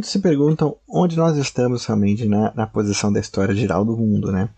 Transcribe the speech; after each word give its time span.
muitos 0.00 0.10
se 0.10 0.18
perguntam 0.18 0.76
onde 0.88 1.14
nós 1.14 1.36
estamos 1.36 1.84
realmente 1.84 2.26
na, 2.26 2.54
na 2.54 2.66
posição 2.66 3.12
da 3.12 3.20
história 3.20 3.54
geral 3.54 3.84
do 3.84 3.94
mundo, 3.94 4.32
né? 4.32 4.48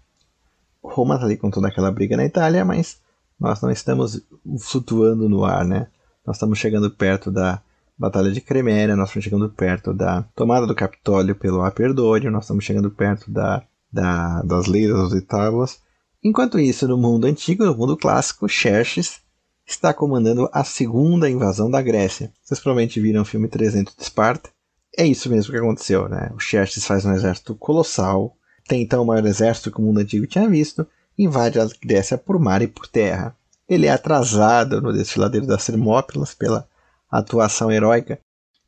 Roma 0.81 1.15
está 1.15 1.27
ali 1.27 1.37
com 1.37 1.51
toda 1.51 1.67
aquela 1.67 1.91
briga 1.91 2.17
na 2.17 2.25
Itália, 2.25 2.65
mas 2.65 3.01
nós 3.41 3.61
não 3.61 3.71
estamos 3.71 4.23
flutuando 4.61 5.29
no 5.29 5.45
ar, 5.45 5.65
né? 5.65 5.89
Nós 6.25 6.37
estamos 6.37 6.61
chegando 6.61 6.89
perto 6.93 7.29
da 7.29 7.61
Batalha 7.99 8.31
de 8.31 8.41
Creméria, 8.41 8.95
nós 8.95 9.09
estamos 9.09 9.25
chegando 9.25 9.49
perto 9.49 9.93
da 9.93 10.23
tomada 10.37 10.65
do 10.65 10.77
Capitólio 10.77 11.35
pelo 11.35 11.63
Aperdônio, 11.63 12.31
nós 12.31 12.45
estamos 12.45 12.65
chegando 12.65 12.91
perto 12.91 13.29
da, 13.29 13.65
da, 13.93 14.43
das 14.43 14.67
leis 14.67 14.93
das 14.93 15.11
oitavas. 15.11 15.81
Enquanto 16.23 16.57
isso, 16.57 16.87
no 16.87 16.97
mundo 16.97 17.27
antigo, 17.27 17.65
no 17.65 17.77
mundo 17.77 17.97
clássico, 17.97 18.49
Xerxes 18.49 19.21
está 19.67 19.93
comandando 19.93 20.49
a 20.53 20.63
segunda 20.63 21.29
invasão 21.29 21.69
da 21.69 21.83
Grécia. 21.83 22.33
Vocês 22.45 22.61
provavelmente 22.61 23.01
viram 23.01 23.23
o 23.23 23.25
filme 23.25 23.49
300 23.49 23.97
de 23.97 24.03
Esparta. 24.03 24.51
É 24.97 25.07
isso 25.07 25.31
mesmo 25.31 25.53
que 25.53 25.59
aconteceu, 25.59 26.09
né? 26.09 26.31
O 26.35 26.39
Xerxes 26.39 26.87
faz 26.87 27.05
um 27.05 27.13
exército 27.13 27.55
colossal, 27.55 28.37
tem 28.69 28.83
então 28.83 29.03
o 29.03 29.07
maior 29.07 29.25
exército 29.25 29.71
que 29.71 29.81
o 29.81 29.83
mundo 29.83 30.01
antigo 30.01 30.27
tinha 30.27 30.49
visto, 30.49 30.87
invade 31.19 31.59
a 31.59 31.69
Grécia 31.81 32.19
por 32.19 32.39
mar 32.39 32.63
e 32.63 32.67
por 32.67 32.87
terra. 32.87 33.35
Ele 33.69 33.87
é 33.87 33.91
atrasado 33.91 34.81
no 34.83 34.93
desfiladeiro 34.93 35.47
das 35.47 35.65
Termópilas 35.65 36.35
pela 36.35 36.69
atuação 37.11 37.71
heróica 37.71 38.19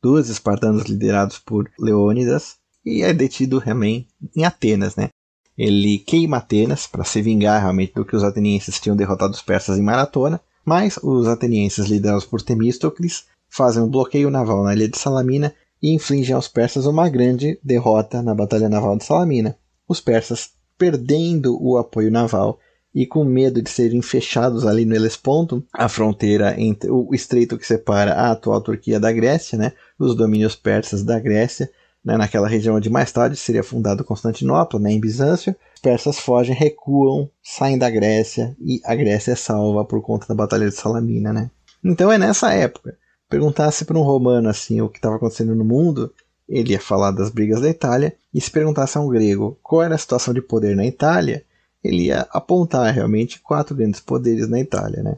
dos 0.01 0.29
espartanos 0.29 0.83
liderados 0.83 1.37
por 1.39 1.69
Leônidas 1.79 2.57
e 2.83 3.01
é 3.01 3.13
detido 3.13 3.61
também 3.61 4.07
em 4.35 4.43
Atenas, 4.43 4.95
né? 4.95 5.09
Ele 5.57 5.99
queima 5.99 6.37
Atenas 6.37 6.85
para 6.85 7.03
se 7.03 7.21
vingar 7.21 7.61
realmente 7.61 7.93
do 7.93 8.05
que 8.05 8.15
os 8.15 8.23
atenienses 8.23 8.79
tinham 8.79 8.95
derrotado 8.95 9.33
os 9.33 9.41
persas 9.41 9.77
em 9.77 9.81
Maratona, 9.81 10.41
mas 10.65 10.97
os 11.01 11.27
atenienses 11.27 11.87
liderados 11.87 12.25
por 12.25 12.41
Temístocles 12.41 13.25
fazem 13.49 13.81
um 13.81 13.89
bloqueio 13.89 14.29
naval 14.29 14.63
na 14.63 14.73
ilha 14.73 14.87
de 14.87 14.97
Salamina 14.97 15.53
e 15.85 15.93
infligem 15.93 16.33
aos 16.33 16.47
persas 16.47 16.87
uma 16.87 17.07
grande 17.07 17.59
derrota 17.63 18.19
na 18.23 18.33
batalha 18.33 18.67
naval 18.67 18.97
de 18.97 19.05
Salamina. 19.05 19.55
Os 19.87 20.01
persas, 20.01 20.49
perdendo 20.79 21.63
o 21.63 21.77
apoio 21.77 22.09
naval 22.09 22.57
e 22.91 23.05
com 23.05 23.23
medo 23.23 23.61
de 23.61 23.69
serem 23.69 24.01
fechados 24.01 24.65
ali 24.65 24.83
no 24.83 24.95
Helesponto, 24.95 25.63
a 25.71 25.87
fronteira 25.87 26.59
entre 26.59 26.89
o 26.89 27.13
estreito 27.13 27.55
que 27.55 27.67
separa 27.67 28.15
a 28.15 28.31
atual 28.31 28.61
Turquia 28.61 28.99
da 28.99 29.11
Grécia, 29.11 29.59
né, 29.59 29.73
os 29.99 30.15
domínios 30.15 30.55
persas 30.55 31.03
da 31.03 31.19
Grécia, 31.19 31.69
né, 32.03 32.17
naquela 32.17 32.47
região 32.47 32.77
onde 32.77 32.89
mais 32.89 33.11
tarde 33.11 33.37
seria 33.37 33.63
fundado 33.63 34.03
Constantinopla, 34.03 34.79
né, 34.79 34.91
em 34.91 34.99
Bizâncio, 34.99 35.55
os 35.75 35.81
persas 35.81 36.17
fogem, 36.17 36.55
recuam, 36.55 37.29
saem 37.43 37.77
da 37.77 37.91
Grécia 37.91 38.57
e 38.59 38.81
a 38.85 38.95
Grécia 38.95 39.33
é 39.33 39.35
salva 39.35 39.85
por 39.85 40.01
conta 40.01 40.25
da 40.27 40.33
Batalha 40.33 40.67
de 40.67 40.73
Salamina. 40.73 41.31
Né? 41.31 41.51
Então 41.83 42.11
é 42.11 42.17
nessa 42.17 42.51
época. 42.53 42.97
Perguntasse 43.29 43.85
para 43.85 43.97
um 43.97 44.03
romano 44.03 44.49
assim 44.49 44.81
o 44.81 44.89
que 44.89 44.97
estava 44.97 45.15
acontecendo 45.15 45.55
no 45.55 45.65
mundo, 45.65 46.13
ele 46.47 46.73
ia 46.73 46.79
falar 46.79 47.11
das 47.11 47.29
brigas 47.29 47.61
da 47.61 47.69
Itália, 47.69 48.15
e 48.33 48.39
se 48.39 48.51
perguntasse 48.51 48.97
a 48.97 49.01
um 49.01 49.09
grego 49.09 49.57
qual 49.63 49.81
era 49.81 49.95
a 49.95 49.97
situação 49.97 50.33
de 50.33 50.41
poder 50.41 50.75
na 50.75 50.85
Itália, 50.85 51.43
ele 51.83 52.05
ia 52.05 52.21
apontar 52.31 52.93
realmente 52.93 53.39
quatro 53.39 53.75
grandes 53.75 53.99
poderes 53.99 54.47
na 54.47 54.59
Itália. 54.59 55.01
Né? 55.01 55.15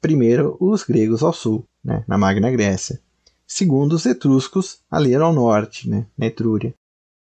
Primeiro, 0.00 0.56
os 0.60 0.82
gregos 0.82 1.22
ao 1.22 1.32
sul, 1.32 1.64
né, 1.84 2.04
na 2.06 2.18
Magna 2.18 2.50
Grécia. 2.50 3.00
Segundo, 3.46 3.92
os 3.92 4.06
etruscos 4.06 4.80
ali 4.90 5.14
ao 5.14 5.32
norte, 5.32 5.88
né, 5.88 6.06
na 6.18 6.26
Etrúria. 6.26 6.74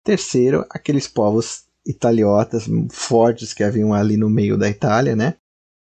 Terceiro, 0.04 0.66
aqueles 0.70 1.08
povos 1.08 1.66
italiotas 1.86 2.66
fortes 2.90 3.54
que 3.54 3.64
haviam 3.64 3.94
ali 3.94 4.18
no 4.18 4.30
meio 4.30 4.58
da 4.58 4.70
Itália, 4.70 5.16
né? 5.16 5.36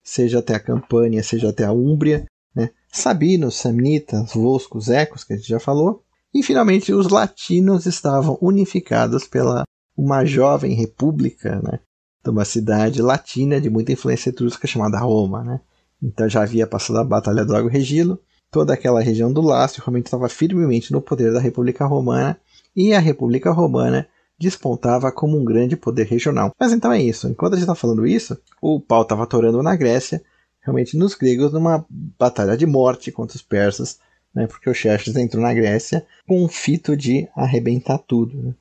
seja 0.04 0.40
até 0.40 0.56
a 0.56 0.60
Campânia, 0.60 1.24
seja 1.24 1.50
até 1.50 1.64
a 1.64 1.72
Úmbria, 1.72 2.26
né? 2.56 2.70
Sabinos, 2.92 3.56
Samnitas, 3.56 4.34
Voscos, 4.34 4.90
Ecos, 4.90 5.24
que 5.24 5.34
a 5.34 5.38
gente 5.38 5.48
já 5.48 5.60
falou. 5.60 6.04
E 6.34 6.44
finalmente 6.44 6.94
os 6.94 7.10
latinos 7.10 7.86
estavam 7.86 8.38
unificados 8.42 9.28
pela 9.28 9.64
uma 9.98 10.26
jovem 10.26 10.74
república, 10.74 11.62
né? 11.62 11.80
de 12.24 12.30
uma 12.30 12.46
cidade 12.46 13.02
latina 13.02 13.60
de 13.60 13.70
muita 13.70 13.92
influência 13.92 14.30
etrusca 14.30 14.68
chamada 14.68 15.00
Roma. 15.00 15.44
Né? 15.44 15.60
Então 16.02 16.30
já 16.30 16.44
havia 16.44 16.68
passado 16.68 17.00
a 17.00 17.04
Batalha 17.04 17.44
do 17.44 17.52
Lago 17.52 17.68
Regilo, 17.68 18.20
toda 18.50 18.74
aquela 18.74 19.02
região 19.02 19.32
do 19.32 19.42
Lácio 19.42 19.82
realmente 19.84 20.06
estava 20.06 20.30
firmemente 20.30 20.92
no 20.92 21.02
poder 21.02 21.34
da 21.34 21.40
República 21.40 21.86
Romana 21.86 22.40
e 22.76 22.94
a 22.94 23.00
República 23.00 23.52
Romana 23.52 24.08
despontava 24.40 25.12
como 25.12 25.38
um 25.38 25.46
grande 25.46 25.78
poder 25.78 26.08
regional. 26.08 26.52
Mas 26.60 26.74
então 26.74 26.92
é 26.92 27.02
isso. 27.02 27.28
Enquanto 27.28 27.54
a 27.54 27.56
gente 27.58 27.64
está 27.64 27.76
falando 27.76 28.08
isso, 28.08 28.38
o 28.62 28.80
pau 28.80 29.04
estava 29.04 29.24
atorando 29.24 29.62
na 29.62 29.76
Grécia, 29.76 30.22
realmente 30.62 30.98
nos 30.98 31.16
gregos, 31.16 31.52
numa 31.52 31.86
batalha 31.90 32.56
de 32.56 32.66
morte 32.66 33.12
contra 33.12 33.36
os 33.36 33.42
persas, 33.42 34.00
né, 34.34 34.48
porque 34.48 34.70
o 34.70 34.74
Xerxes 34.74 35.16
entrou 35.16 35.44
na 35.44 35.54
Grécia 35.54 36.06
com 36.28 36.44
um 36.44 36.48
fito 36.48 36.96
de 36.96 37.28
arrebentar 37.36 37.98
tudo. 37.98 38.38
Né? 38.38 38.54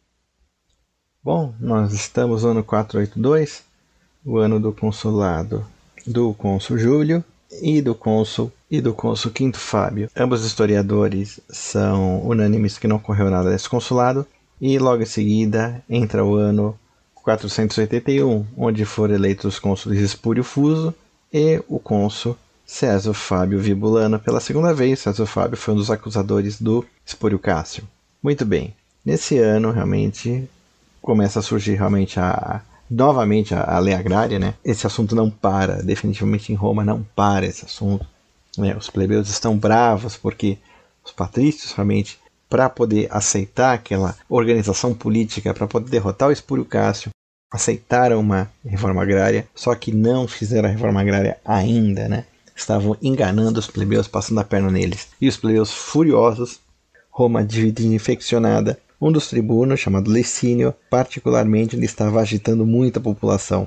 Bom, 1.22 1.54
nós 1.60 1.92
estamos 1.92 2.42
no 2.42 2.50
ano 2.50 2.64
482, 2.64 3.62
o 4.24 4.38
ano 4.38 4.58
do 4.58 4.72
consulado 4.72 5.66
do 6.06 6.32
cônsul 6.34 6.78
Júlio 6.78 7.22
e 7.62 7.82
do 7.82 7.94
cônsul 7.94 8.50
e 8.70 8.80
do 8.80 8.94
cônsul 8.94 9.30
Quinto 9.30 9.58
Fábio. 9.58 10.08
Ambos 10.16 10.44
historiadores 10.44 11.40
são 11.48 12.26
unânimes 12.26 12.78
que 12.78 12.88
não 12.88 12.96
ocorreu 12.96 13.30
nada 13.30 13.50
desse 13.50 13.68
consulado 13.68 14.26
e 14.60 14.78
logo 14.78 15.02
em 15.02 15.06
seguida 15.06 15.82
entra 15.88 16.24
o 16.24 16.34
ano 16.34 16.78
481, 17.14 18.46
onde 18.56 18.84
foram 18.84 19.14
eleitos 19.14 19.44
os 19.44 19.58
cônsules 19.58 20.00
Espúrio 20.00 20.42
Fuso 20.42 20.94
e 21.32 21.62
o 21.68 21.78
cônsul 21.78 22.36
César 22.66 23.14
Fábio 23.14 23.58
Vibulano 23.58 24.18
pela 24.18 24.40
segunda 24.40 24.72
vez. 24.72 25.00
César 25.00 25.26
Fábio 25.26 25.56
foi 25.56 25.74
um 25.74 25.76
dos 25.76 25.90
acusadores 25.90 26.60
do 26.60 26.86
Espúrio 27.04 27.38
Cássio. 27.38 27.82
Muito 28.22 28.44
bem. 28.44 28.74
Nesse 29.04 29.38
ano, 29.38 29.72
realmente, 29.72 30.48
começa 31.02 31.40
a 31.40 31.42
surgir 31.42 31.74
realmente 31.74 32.20
a 32.20 32.62
novamente 32.90 33.54
a, 33.54 33.62
a 33.62 33.78
lei 33.78 33.94
agrária, 33.94 34.38
né? 34.38 34.54
Esse 34.64 34.86
assunto 34.86 35.14
não 35.14 35.30
para, 35.30 35.82
definitivamente 35.82 36.52
em 36.52 36.56
Roma 36.56 36.84
não 36.84 37.06
para 37.14 37.46
esse 37.46 37.64
assunto. 37.64 38.06
Né? 38.58 38.76
Os 38.76 38.90
plebeus 38.90 39.28
estão 39.28 39.56
bravos 39.56 40.16
porque 40.16 40.58
os 41.04 41.12
patrícios 41.12 41.72
realmente 41.72 42.18
para 42.48 42.68
poder 42.68 43.08
aceitar 43.10 43.74
aquela 43.74 44.16
organização 44.28 44.92
política, 44.92 45.54
para 45.54 45.68
poder 45.68 45.88
derrotar 45.88 46.28
o 46.28 46.32
Espúrio 46.32 46.64
Cássio, 46.64 47.10
aceitaram 47.50 48.20
uma 48.20 48.50
reforma 48.64 49.02
agrária, 49.02 49.46
só 49.54 49.74
que 49.74 49.92
não 49.92 50.28
fizeram 50.28 50.68
a 50.68 50.72
reforma 50.72 51.00
agrária 51.00 51.38
ainda, 51.44 52.08
né? 52.08 52.24
Estavam 52.54 52.96
enganando 53.02 53.58
os 53.58 53.66
plebeus, 53.66 54.06
passando 54.06 54.40
a 54.40 54.44
perna 54.44 54.70
neles. 54.70 55.08
E 55.20 55.28
os 55.28 55.36
plebeus 55.36 55.72
furiosos, 55.72 56.60
Roma 57.10 57.44
dividida 57.44 57.94
infeccionada, 57.94 58.78
um 59.00 59.10
dos 59.10 59.28
tribunos, 59.28 59.80
chamado 59.80 60.12
Licínio, 60.12 60.74
particularmente 60.90 61.74
ele 61.74 61.86
estava 61.86 62.20
agitando 62.20 62.66
muita 62.66 63.00
população. 63.00 63.66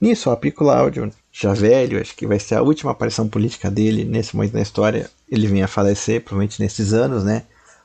Nisso, 0.00 0.30
Apio 0.30 0.52
Cláudio, 0.52 1.10
já 1.32 1.52
velho, 1.52 2.00
acho 2.00 2.16
que 2.16 2.26
vai 2.26 2.38
ser 2.38 2.54
a 2.54 2.62
última 2.62 2.92
aparição 2.92 3.28
política 3.28 3.70
dele 3.70 4.04
nesse 4.04 4.34
momento 4.34 4.54
na 4.54 4.62
história, 4.62 5.10
ele 5.28 5.46
vem 5.46 5.62
a 5.62 5.68
falecer, 5.68 6.22
provavelmente 6.22 6.62
nesses 6.62 6.94
anos, 6.94 7.22
né? 7.22 7.42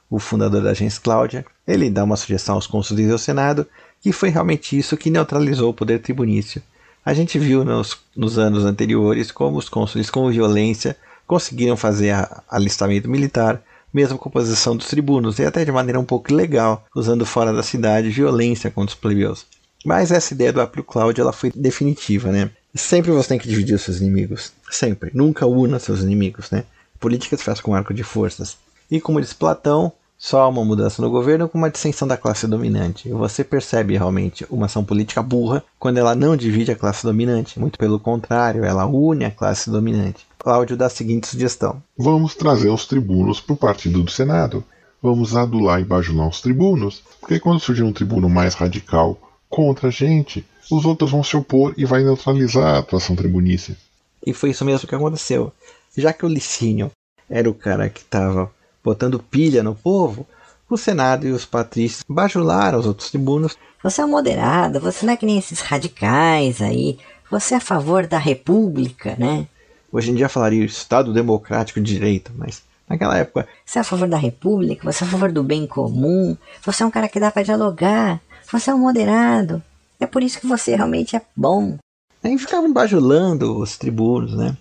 O 0.10 0.20
fundador 0.20 0.62
da 0.62 0.70
agência 0.70 1.02
Cláudia, 1.02 1.46
ele 1.68 1.90
dá 1.90 2.04
uma 2.04 2.16
sugestão 2.16 2.56
aos 2.56 2.68
cônsules 2.68 3.12
ao 3.12 3.18
Senado, 3.18 3.68
que 4.06 4.12
foi 4.12 4.30
realmente 4.30 4.78
isso 4.78 4.96
que 4.96 5.10
neutralizou 5.10 5.72
o 5.72 5.74
poder 5.74 5.98
tribunício. 5.98 6.62
A 7.04 7.12
gente 7.12 7.40
viu 7.40 7.66
nos, 7.66 7.98
nos 8.16 8.38
anos 8.38 8.64
anteriores 8.64 9.32
como 9.32 9.58
os 9.58 9.68
cônsules 9.68 10.12
com 10.12 10.30
violência 10.30 10.96
conseguiram 11.26 11.76
fazer 11.76 12.12
a, 12.12 12.44
alistamento 12.48 13.10
militar, 13.10 13.60
mesmo 13.92 14.20
com 14.20 14.30
a 14.30 14.32
posição 14.32 14.78
dos 14.78 14.86
tribunos, 14.86 15.40
e 15.40 15.44
até 15.44 15.66
de 15.66 15.72
maneira 15.72 16.00
um 16.00 16.06
pouco 16.06 16.32
ilegal, 16.32 16.86
usando 16.96 17.26
fora 17.26 17.52
da 17.52 17.64
cidade 17.64 18.12
violência 18.12 18.70
contra 18.70 18.94
os 18.94 19.02
plebeus. 19.02 19.48
Mas 19.84 20.12
essa 20.12 20.36
ideia 20.36 20.54
do 20.54 20.62
Apio 20.62 20.84
Cláudio 20.84 21.24
ela 21.24 21.34
foi 21.34 21.52
definitiva, 21.56 22.32
né? 22.32 22.52
Sempre 22.76 23.10
você 23.10 23.30
tem 23.30 23.40
que 23.40 23.50
dividir 23.50 23.74
os 23.74 23.82
seus 23.82 24.02
inimigos. 24.02 24.54
Sempre. 24.70 25.10
Nunca 25.16 25.48
una 25.48 25.80
seus 25.80 26.02
inimigos, 26.02 26.52
né? 26.52 26.64
Política 27.00 27.36
se 27.36 27.44
faz 27.44 27.60
com 27.60 27.74
arco 27.74 27.92
de 27.92 28.04
forças. 28.04 28.56
E 28.92 29.02
como 29.02 29.20
diz 29.20 29.34
Platão, 29.34 29.92
só 30.18 30.50
uma 30.50 30.64
mudança 30.64 31.02
no 31.02 31.10
governo 31.10 31.48
com 31.48 31.58
uma 31.58 31.70
dissensão 31.70 32.08
da 32.08 32.18
classe 32.18 32.48
dominante. 32.48 33.10
Você 33.10 33.44
percebe 33.44 33.98
realmente 33.98 34.46
uma 34.50 34.66
ação 34.66 34.84
política 34.84 35.22
burra 35.22 35.64
quando 35.78 35.98
ela 35.98 36.16
não 36.16 36.36
divide 36.36 36.72
a 36.72 36.76
classe 36.76 37.04
dominante. 37.04 37.60
Muito 37.60 37.78
pelo 37.78 38.00
contrário, 38.00 38.64
ela 38.64 38.86
une 38.86 39.26
a 39.26 39.32
classe 39.32 39.70
dominante. 39.70 40.26
Cláudio 40.40 40.78
dá 40.78 40.86
a 40.86 40.90
seguinte 40.90 41.28
sugestão: 41.28 41.82
Vamos 41.98 42.36
trazer 42.36 42.70
os 42.70 42.86
tribunos 42.86 43.40
para 43.42 43.54
o 43.54 43.58
partido 43.58 44.04
do 44.04 44.12
Senado. 44.12 44.64
Vamos 45.02 45.36
adular 45.36 45.80
e 45.80 45.86
bajular 45.86 46.28
os 46.28 46.42
tribunos, 46.42 47.04
porque 47.20 47.40
quando 47.40 47.60
surgir 47.60 47.84
um 47.84 47.94
tribuno 47.94 48.28
mais 48.28 48.56
radical 48.56 49.18
contra 49.50 49.90
a 49.90 49.92
gente, 49.92 50.44
os 50.72 50.86
outros 50.86 51.12
vão 51.12 51.24
se 51.24 51.38
opor 51.38 51.74
e 51.78 51.86
vai 51.86 52.04
neutralizar 52.04 52.76
a 52.76 52.80
atuação 52.80 53.16
tribunícia. 53.16 53.78
E 54.26 54.34
foi 54.34 54.50
isso 54.50 54.66
mesmo 54.66 54.88
que 54.88 54.96
aconteceu. 54.96 55.54
Já 55.96 56.12
que 56.12 56.26
o 56.26 56.30
Licínio 56.30 56.90
era 57.30 57.50
o 57.50 57.54
cara 57.54 57.90
que 57.90 58.02
estava 58.02 58.52
botando 58.86 59.20
pilha 59.20 59.64
no 59.64 59.76
povo, 59.76 60.26
o 60.70 60.78
Senado 60.78 61.28
e 61.28 61.32
os 61.32 61.46
patrícios 61.46 62.04
bajularam 62.08 62.80
os 62.80 62.86
outros 62.86 63.10
tribunos. 63.10 63.58
Você 63.84 64.02
é 64.02 64.06
um 64.06 64.10
moderado, 64.10 64.80
você 64.80 65.06
não 65.06 65.14
é 65.14 65.18
que 65.18 65.26
nem 65.26 65.38
esses 65.38 65.60
radicais 65.60 66.62
aí, 66.62 66.98
você 67.30 67.56
é 67.56 67.58
a 67.58 67.62
favor 67.62 68.08
da 68.08 68.18
república, 68.18 69.16
né? 69.18 69.48
Hoje 69.92 70.12
em 70.12 70.16
dia 70.16 70.30
falaria 70.30 70.64
Estado 70.64 71.12
Democrático 71.12 71.82
de 71.82 71.94
Direito, 71.94 72.32
mas 72.38 72.64
Naquela 72.88 73.18
época. 73.18 73.48
Você 73.66 73.80
é 73.80 73.82
a 73.82 73.84
favor 73.84 74.08
da 74.08 74.18
república, 74.18 74.92
você 74.92 75.04
é 75.04 75.08
a 75.08 75.10
favor 75.10 75.32
do 75.32 75.44
bem 75.44 75.66
comum, 75.66 76.38
você 76.64 76.84
é 76.84 76.86
um 76.86 76.92
cara 76.92 77.10
que 77.10 77.20
dá 77.20 77.32
para 77.32 77.42
dialogar, 77.42 78.22
você 78.52 78.70
é 78.70 78.76
um 78.76 78.80
moderado. 78.80 79.62
É 80.00 80.06
por 80.06 80.22
isso 80.22 80.40
que 80.40 80.46
você 80.46 80.76
realmente 80.76 81.16
é 81.16 81.22
bom. 81.36 81.78
Aí 82.24 82.38
ficavam 82.38 82.72
bajulando 82.72 83.58
os 83.60 83.78
tribunos, 83.78 84.36
né? 84.36 84.56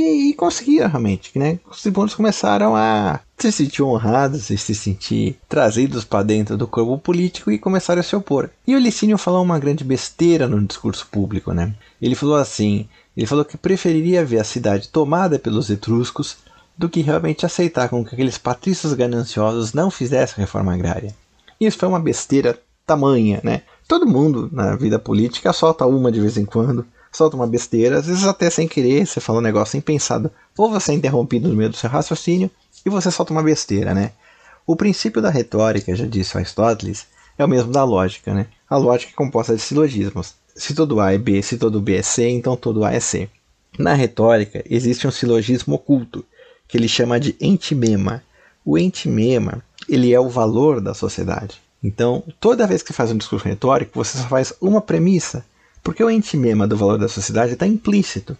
E, 0.00 0.30
e 0.30 0.34
conseguia 0.34 0.88
realmente, 0.88 1.38
né? 1.38 1.58
Os 1.70 1.82
tribunos 1.82 2.14
começaram 2.14 2.74
a 2.74 3.20
se 3.36 3.52
sentir 3.52 3.82
honrados 3.82 4.48
e 4.48 4.56
se 4.56 4.74
sentir 4.74 5.38
trazidos 5.46 6.04
para 6.04 6.22
dentro 6.22 6.56
do 6.56 6.66
corpo 6.66 6.96
político 6.96 7.50
e 7.50 7.58
começaram 7.58 8.00
a 8.00 8.02
se 8.02 8.16
opor. 8.16 8.48
E 8.66 8.74
o 8.74 8.78
Licínio 8.78 9.18
falou 9.18 9.42
uma 9.42 9.58
grande 9.58 9.84
besteira 9.84 10.48
no 10.48 10.64
discurso 10.64 11.06
público, 11.10 11.52
né? 11.52 11.74
Ele 12.00 12.14
falou 12.14 12.36
assim, 12.36 12.88
ele 13.14 13.26
falou 13.26 13.44
que 13.44 13.58
preferiria 13.58 14.24
ver 14.24 14.40
a 14.40 14.44
cidade 14.44 14.88
tomada 14.88 15.38
pelos 15.38 15.68
etruscos 15.68 16.38
do 16.78 16.88
que 16.88 17.02
realmente 17.02 17.44
aceitar 17.44 17.90
com 17.90 18.02
que 18.02 18.14
aqueles 18.14 18.38
patrícios 18.38 18.94
gananciosos 18.94 19.74
não 19.74 19.90
fizessem 19.90 20.36
reforma 20.38 20.72
agrária. 20.72 21.14
Isso 21.60 21.76
foi 21.76 21.88
uma 21.90 22.00
besteira 22.00 22.58
tamanha, 22.86 23.40
né? 23.44 23.62
Todo 23.86 24.06
mundo 24.06 24.48
na 24.50 24.76
vida 24.76 24.98
política 24.98 25.52
solta 25.52 25.84
uma 25.84 26.10
de 26.10 26.20
vez 26.20 26.38
em 26.38 26.46
quando, 26.46 26.86
solta 27.12 27.36
uma 27.36 27.46
besteira, 27.46 27.98
às 27.98 28.06
vezes 28.06 28.24
até 28.24 28.48
sem 28.50 28.68
querer, 28.68 29.06
você 29.06 29.20
fala 29.20 29.38
um 29.38 29.42
negócio 29.42 29.76
impensado, 29.76 30.30
ou 30.56 30.70
você 30.70 30.92
é 30.92 30.94
interrompido 30.94 31.48
no 31.48 31.56
meio 31.56 31.70
do 31.70 31.76
seu 31.76 31.90
raciocínio 31.90 32.50
e 32.84 32.90
você 32.90 33.10
solta 33.10 33.32
uma 33.32 33.42
besteira, 33.42 33.94
né? 33.94 34.12
O 34.66 34.76
princípio 34.76 35.20
da 35.20 35.30
retórica, 35.30 35.94
já 35.96 36.06
disse 36.06 36.36
Aristóteles, 36.36 37.06
é 37.36 37.44
o 37.44 37.48
mesmo 37.48 37.72
da 37.72 37.82
lógica, 37.84 38.32
né? 38.32 38.46
A 38.68 38.76
lógica 38.76 39.12
é 39.12 39.16
composta 39.16 39.54
de 39.54 39.62
silogismos. 39.62 40.34
Se 40.54 40.74
todo 40.74 41.00
A 41.00 41.12
é 41.12 41.18
B, 41.18 41.42
se 41.42 41.56
todo 41.56 41.80
B 41.80 41.96
é 41.96 42.02
C, 42.02 42.28
então 42.28 42.56
todo 42.56 42.84
A 42.84 42.92
é 42.92 43.00
C. 43.00 43.28
Na 43.78 43.94
retórica, 43.94 44.62
existe 44.68 45.06
um 45.06 45.10
silogismo 45.10 45.74
oculto, 45.74 46.24
que 46.68 46.76
ele 46.76 46.88
chama 46.88 47.18
de 47.18 47.34
entimema. 47.40 48.22
O 48.64 48.78
entimema, 48.78 49.62
ele 49.88 50.12
é 50.12 50.20
o 50.20 50.28
valor 50.28 50.80
da 50.80 50.94
sociedade. 50.94 51.60
Então, 51.82 52.22
toda 52.38 52.66
vez 52.66 52.82
que 52.82 52.92
faz 52.92 53.10
um 53.10 53.16
discurso 53.16 53.48
retórico, 53.48 53.92
você 53.94 54.18
só 54.18 54.28
faz 54.28 54.52
uma 54.60 54.80
premissa, 54.80 55.44
porque 55.82 56.02
o 56.02 56.10
entimema 56.10 56.66
do 56.66 56.76
valor 56.76 56.98
da 56.98 57.08
sociedade 57.08 57.54
está 57.54 57.66
implícito. 57.66 58.36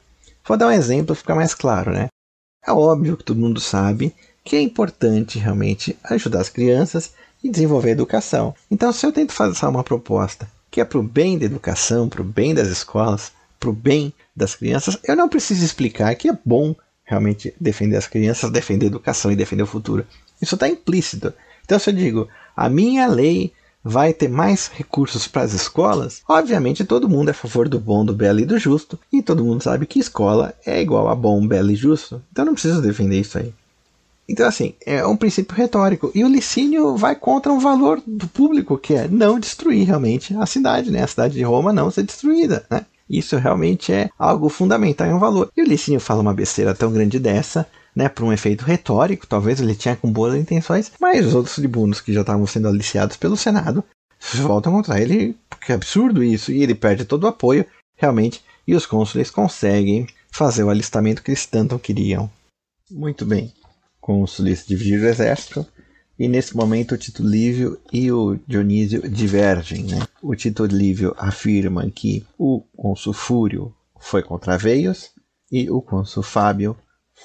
Vou 0.47 0.57
dar 0.57 0.69
um 0.69 0.73
exemplo 0.73 1.07
para 1.07 1.15
ficar 1.17 1.35
mais 1.35 1.55
claro, 1.55 1.93
né? 1.93 2.09
É 2.67 2.73
óbvio 2.73 3.17
que 3.17 3.25
todo 3.25 3.41
mundo 3.41 3.61
sabe 3.61 4.15
que 4.45 4.57
é 4.57 4.61
importante 4.61 5.39
realmente 5.39 5.97
ajudar 6.05 6.41
as 6.41 6.49
crianças 6.49 7.13
e 7.43 7.51
desenvolver 7.51 7.91
a 7.91 7.93
educação. 7.93 8.55
Então, 8.71 8.93
se 8.93 9.05
eu 9.07 9.13
tento 9.13 9.33
fazer 9.33 9.65
uma 9.67 9.85
proposta 9.85 10.49
que 10.71 10.81
é 10.81 10.85
para 10.85 10.99
o 10.99 11.03
bem 11.03 11.39
da 11.39 11.47
educação, 11.47 12.09
para 12.09 12.21
o 12.21 12.25
bem 12.25 12.55
das 12.55 12.69
escolas, 12.69 13.33
para 13.59 13.71
o 13.71 13.73
bem 13.73 14.13
das 14.35 14.55
crianças, 14.55 14.99
eu 15.05 15.17
não 15.17 15.29
preciso 15.29 15.65
explicar 15.65 16.15
que 16.15 16.29
é 16.29 16.39
bom 16.45 16.75
realmente 17.05 17.53
defender 17.61 17.97
as 17.97 18.07
crianças, 18.07 18.51
defender 18.51 18.87
a 18.87 18.89
educação 18.89 19.33
e 19.33 19.37
defender 19.37 19.63
o 19.63 19.67
futuro. 19.67 20.07
Isso 20.41 20.55
está 20.55 20.69
implícito. 20.69 21.33
Então, 21.65 21.79
se 21.79 21.91
eu 21.91 21.95
digo, 21.95 22.29
a 22.57 22.69
minha 22.69 23.07
lei 23.07 23.53
vai 23.83 24.13
ter 24.13 24.29
mais 24.29 24.69
recursos 24.69 25.27
para 25.27 25.43
as 25.43 25.53
escolas, 25.53 26.23
obviamente 26.29 26.85
todo 26.85 27.09
mundo 27.09 27.29
é 27.29 27.31
a 27.31 27.35
favor 27.35 27.69
do 27.69 27.81
bom, 27.81 28.05
do 28.05 28.15
belo 28.15 28.41
e 28.41 28.45
do 28.45 28.59
justo, 28.59 28.99
e 29.13 29.23
todo 29.23 29.45
mundo 29.45 29.63
sabe 29.63 29.87
que 29.87 29.99
escola 29.99 30.55
é 30.65 30.81
igual 30.81 31.09
a 31.09 31.15
bom, 31.15 31.47
belo 31.47 31.71
e 31.71 31.77
justo. 31.77 32.23
Então 32.31 32.45
não 32.45 32.53
preciso 32.53 32.83
defender 32.83 33.21
isso 33.21 33.39
aí. 33.39 33.53
Então, 34.29 34.47
assim, 34.47 34.75
é 34.87 35.05
um 35.05 35.17
princípio 35.17 35.57
retórico. 35.57 36.13
E 36.15 36.23
o 36.23 36.29
Licínio 36.29 36.97
vai 36.97 37.17
contra 37.17 37.53
um 37.53 37.59
valor 37.59 38.01
do 38.07 38.29
público, 38.29 38.79
que 38.79 38.95
é 38.95 39.09
não 39.09 39.41
destruir 39.41 39.85
realmente 39.85 40.37
a 40.37 40.47
cidade, 40.47 40.89
né? 40.89 41.03
A 41.03 41.09
cidade 41.09 41.35
de 41.35 41.43
Roma 41.43 41.73
não 41.73 41.91
ser 41.91 42.05
destruída, 42.05 42.65
né? 42.71 42.87
Isso 43.09 43.37
realmente 43.37 43.93
é 43.93 44.09
algo 44.17 44.49
fundamental, 44.49 45.09
é 45.09 45.13
um 45.13 45.19
valor. 45.19 45.51
E 45.57 45.61
o 45.61 45.67
Licínio 45.67 45.99
fala 45.99 46.21
uma 46.21 46.33
besteira 46.33 46.73
tão 46.73 46.93
grande 46.93 47.19
dessa, 47.19 47.67
né, 47.95 48.09
por 48.09 48.25
um 48.25 48.33
efeito 48.33 48.65
retórico, 48.65 49.27
talvez 49.27 49.61
ele 49.61 49.75
tinha 49.75 49.97
com 49.97 50.11
boas 50.11 50.35
intenções, 50.35 50.93
mas 51.01 51.27
os 51.27 51.35
outros 51.35 51.55
tribunos 51.55 52.01
que 52.01 52.13
já 52.13 52.21
estavam 52.21 52.47
sendo 52.47 52.69
aliciados 52.69 53.17
pelo 53.17 53.37
Senado 53.37 53.85
voltam 54.35 54.73
contra 54.73 55.01
ele, 55.01 55.37
porque 55.49 55.73
é 55.73 55.75
absurdo 55.75 56.23
isso, 56.23 56.53
e 56.53 56.63
ele 56.63 56.75
perde 56.75 57.05
todo 57.05 57.25
o 57.25 57.29
apoio, 57.29 57.65
realmente, 57.97 58.43
e 58.67 58.75
os 58.75 58.87
cônsules 58.87 59.31
conseguem 59.31 60.07
fazer 60.31 60.63
o 60.63 60.71
alistamento 60.71 61.23
que 61.23 61.31
eles 61.31 61.47
tanto 61.47 61.79
queriam. 61.79 62.31
Muito 62.91 63.25
bem, 63.25 63.53
cônsules 64.01 64.65
dividiram 64.67 65.05
o 65.05 65.09
exército, 65.09 65.67
e 66.21 66.29
nesse 66.29 66.55
momento 66.55 66.95
o 66.95 66.99
Tito 66.99 67.27
Lívio 67.27 67.81
e 67.91 68.13
o 68.13 68.39
Dionísio 68.47 69.09
divergem. 69.09 69.85
Né? 69.85 70.07
O 70.23 70.37
Tito 70.37 70.67
Lívio 70.67 71.15
afirma 71.17 71.91
que 71.91 72.27
o 72.39 72.61
cônsul 72.77 73.15
Fúrio 73.15 73.75
foi 73.99 74.23
contra 74.23 74.59
Veios 74.59 75.13
e 75.51 75.71
o 75.71 75.81
cônsul 75.81 76.23
Fábio 76.23 76.77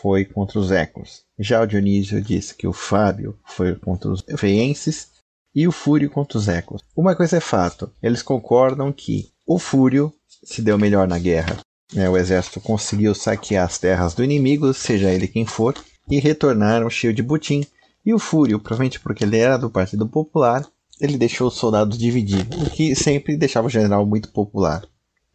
foi 0.02 0.26
contra 0.26 0.60
os 0.60 0.72
Ecos. 0.72 1.24
Já 1.38 1.62
o 1.62 1.66
Dionísio 1.66 2.22
disse 2.22 2.56
que 2.56 2.68
o 2.68 2.74
Fábio 2.74 3.38
foi 3.46 3.76
contra 3.76 4.10
os 4.10 4.24
Veienses 4.28 5.10
e 5.54 5.68
o 5.68 5.72
Fúrio 5.72 6.10
contra 6.10 6.38
os 6.38 6.48
Ecos. 6.48 6.82
Uma 6.96 7.16
coisa 7.16 7.38
é 7.38 7.40
fato, 7.40 7.92
eles 8.02 8.22
concordam 8.22 8.92
que 8.92 9.30
o 9.46 9.58
Fúrio 9.58 10.14
se 10.44 10.62
deu 10.62 10.78
melhor 10.78 11.08
na 11.08 11.18
guerra. 11.18 11.58
Né? 11.94 12.10
O 12.10 12.18
exército 12.18 12.60
conseguiu 12.60 13.16
saquear 13.16 13.66
as 13.66 13.78
terras 13.78 14.14
do 14.14 14.24
inimigo, 14.24 14.74
seja 14.74 15.12
ele 15.12 15.28
quem 15.28 15.46
for, 15.46 15.76
e 16.10 16.20
retornaram 16.20 16.90
cheio 16.90 17.14
de 17.14 17.24
butim. 17.24 17.66
E 18.06 18.14
o 18.14 18.20
Fúrio, 18.20 18.60
provavelmente 18.60 19.00
porque 19.00 19.24
ele 19.24 19.38
era 19.38 19.58
do 19.58 19.70
Partido 19.70 20.08
Popular, 20.08 20.68
ele 21.00 21.18
deixou 21.18 21.48
os 21.48 21.56
soldados 21.56 21.98
dividir, 21.98 22.48
o 22.66 22.70
que 22.70 22.96
sempre 22.96 23.36
deixava 23.36 23.68
o 23.68 23.70
general 23.70 24.06
muito 24.06 24.30
popular. 24.32 24.86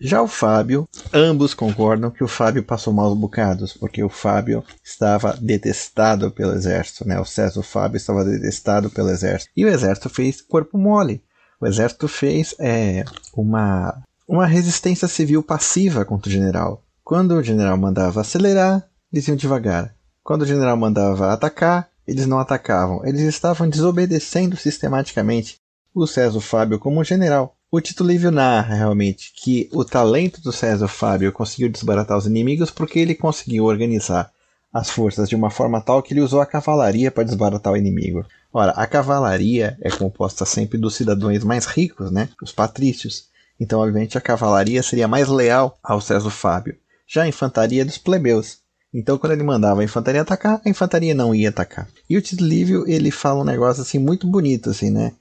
Já 0.03 0.23
o 0.23 0.27
Fábio, 0.27 0.89
ambos 1.13 1.53
concordam 1.53 2.11
que 2.11 2.25
o 2.25 2.29
Fábio 2.29 2.65
passou 2.65 2.91
maus 2.91 3.15
bocados, 3.15 3.75
porque 3.75 4.03
o 4.03 4.09
Fábio 4.09 4.65
estava 4.83 5.37
detestado 5.39 6.31
pelo 6.31 6.55
exército, 6.55 7.07
né? 7.07 7.21
O 7.21 7.25
César 7.27 7.63
Fábio 7.63 7.99
estava 7.99 8.25
detestado 8.25 8.89
pelo 8.89 9.11
exército. 9.11 9.53
E 9.55 9.63
o 9.63 9.69
exército 9.69 10.09
fez 10.09 10.41
corpo 10.41 10.79
mole. 10.79 11.23
O 11.61 11.67
exército 11.67 12.09
fez 12.09 12.55
é, 12.59 13.05
uma, 13.35 14.03
uma 14.27 14.47
resistência 14.47 15.07
civil 15.07 15.43
passiva 15.43 16.03
contra 16.03 16.31
o 16.31 16.33
general. 16.33 16.83
Quando 17.05 17.33
o 17.33 17.43
general 17.43 17.77
mandava 17.77 18.23
acelerar, 18.23 18.89
eles 19.13 19.29
iam 19.29 19.37
devagar. 19.37 19.95
Quando 20.25 20.43
o 20.43 20.47
general 20.47 20.79
mandava 20.79 21.31
atacar, 21.31 21.91
eles 22.07 22.27
não 22.27 22.39
atacavam. 22.39 23.05
Eles 23.05 23.21
estavam 23.21 23.69
desobedecendo 23.69 24.57
sistematicamente 24.57 25.59
o 25.95 26.07
César 26.07 26.41
Fábio 26.41 26.79
como 26.79 27.05
general. 27.05 27.55
O 27.73 27.81
Tito 27.81 28.03
Livio 28.03 28.33
narra 28.33 28.75
realmente 28.75 29.33
que 29.33 29.69
o 29.73 29.85
talento 29.85 30.41
do 30.41 30.51
César 30.51 30.89
Fábio 30.89 31.31
conseguiu 31.31 31.69
desbaratar 31.69 32.19
os 32.19 32.27
inimigos 32.27 32.69
porque 32.69 32.99
ele 32.99 33.15
conseguiu 33.15 33.65
organizar 33.65 34.33
as 34.73 34.91
forças 34.91 35.29
de 35.29 35.37
uma 35.37 35.51
forma 35.51 35.81
tal 35.81 36.03
que 36.03 36.13
ele 36.13 36.21
usou 36.21 36.41
a 36.41 36.47
cavalaria 36.47 37.13
para 37.13 37.23
desbaratar 37.23 37.73
o 37.73 37.77
inimigo. 37.77 38.27
Ora, 38.53 38.73
a 38.73 38.89
cavalaria 38.89 39.79
é 39.83 39.89
composta 39.89 40.45
sempre 40.45 40.79
dos 40.79 40.97
cidadãos 40.97 41.45
mais 41.45 41.65
ricos, 41.65 42.11
né? 42.11 42.29
Os 42.43 42.51
patrícios. 42.51 43.27
Então, 43.61 43.79
obviamente, 43.79 44.19
a 44.19 44.21
cavalaria 44.21 44.83
seria 44.83 45.07
mais 45.07 45.29
leal 45.29 45.79
ao 45.81 46.01
César 46.01 46.31
Fábio. 46.31 46.77
Já 47.07 47.23
a 47.23 47.29
infantaria 47.29 47.85
dos 47.85 47.99
plebeus. 47.99 48.59
Então, 48.93 49.17
quando 49.17 49.35
ele 49.35 49.45
mandava 49.45 49.81
a 49.81 49.85
infantaria 49.85 50.23
atacar, 50.23 50.61
a 50.65 50.69
infantaria 50.69 51.15
não 51.15 51.33
ia 51.33 51.51
atacar. 51.51 51.89
E 52.09 52.17
o 52.17 52.23
Tito 52.23 52.45
Livio, 52.45 52.85
ele 52.89 53.13
fala 53.13 53.43
um 53.43 53.45
negócio 53.45 53.81
assim 53.81 54.01
muito 54.01 54.27
bonito, 54.27 54.71
assim, 54.71 54.91
né? 54.91 55.13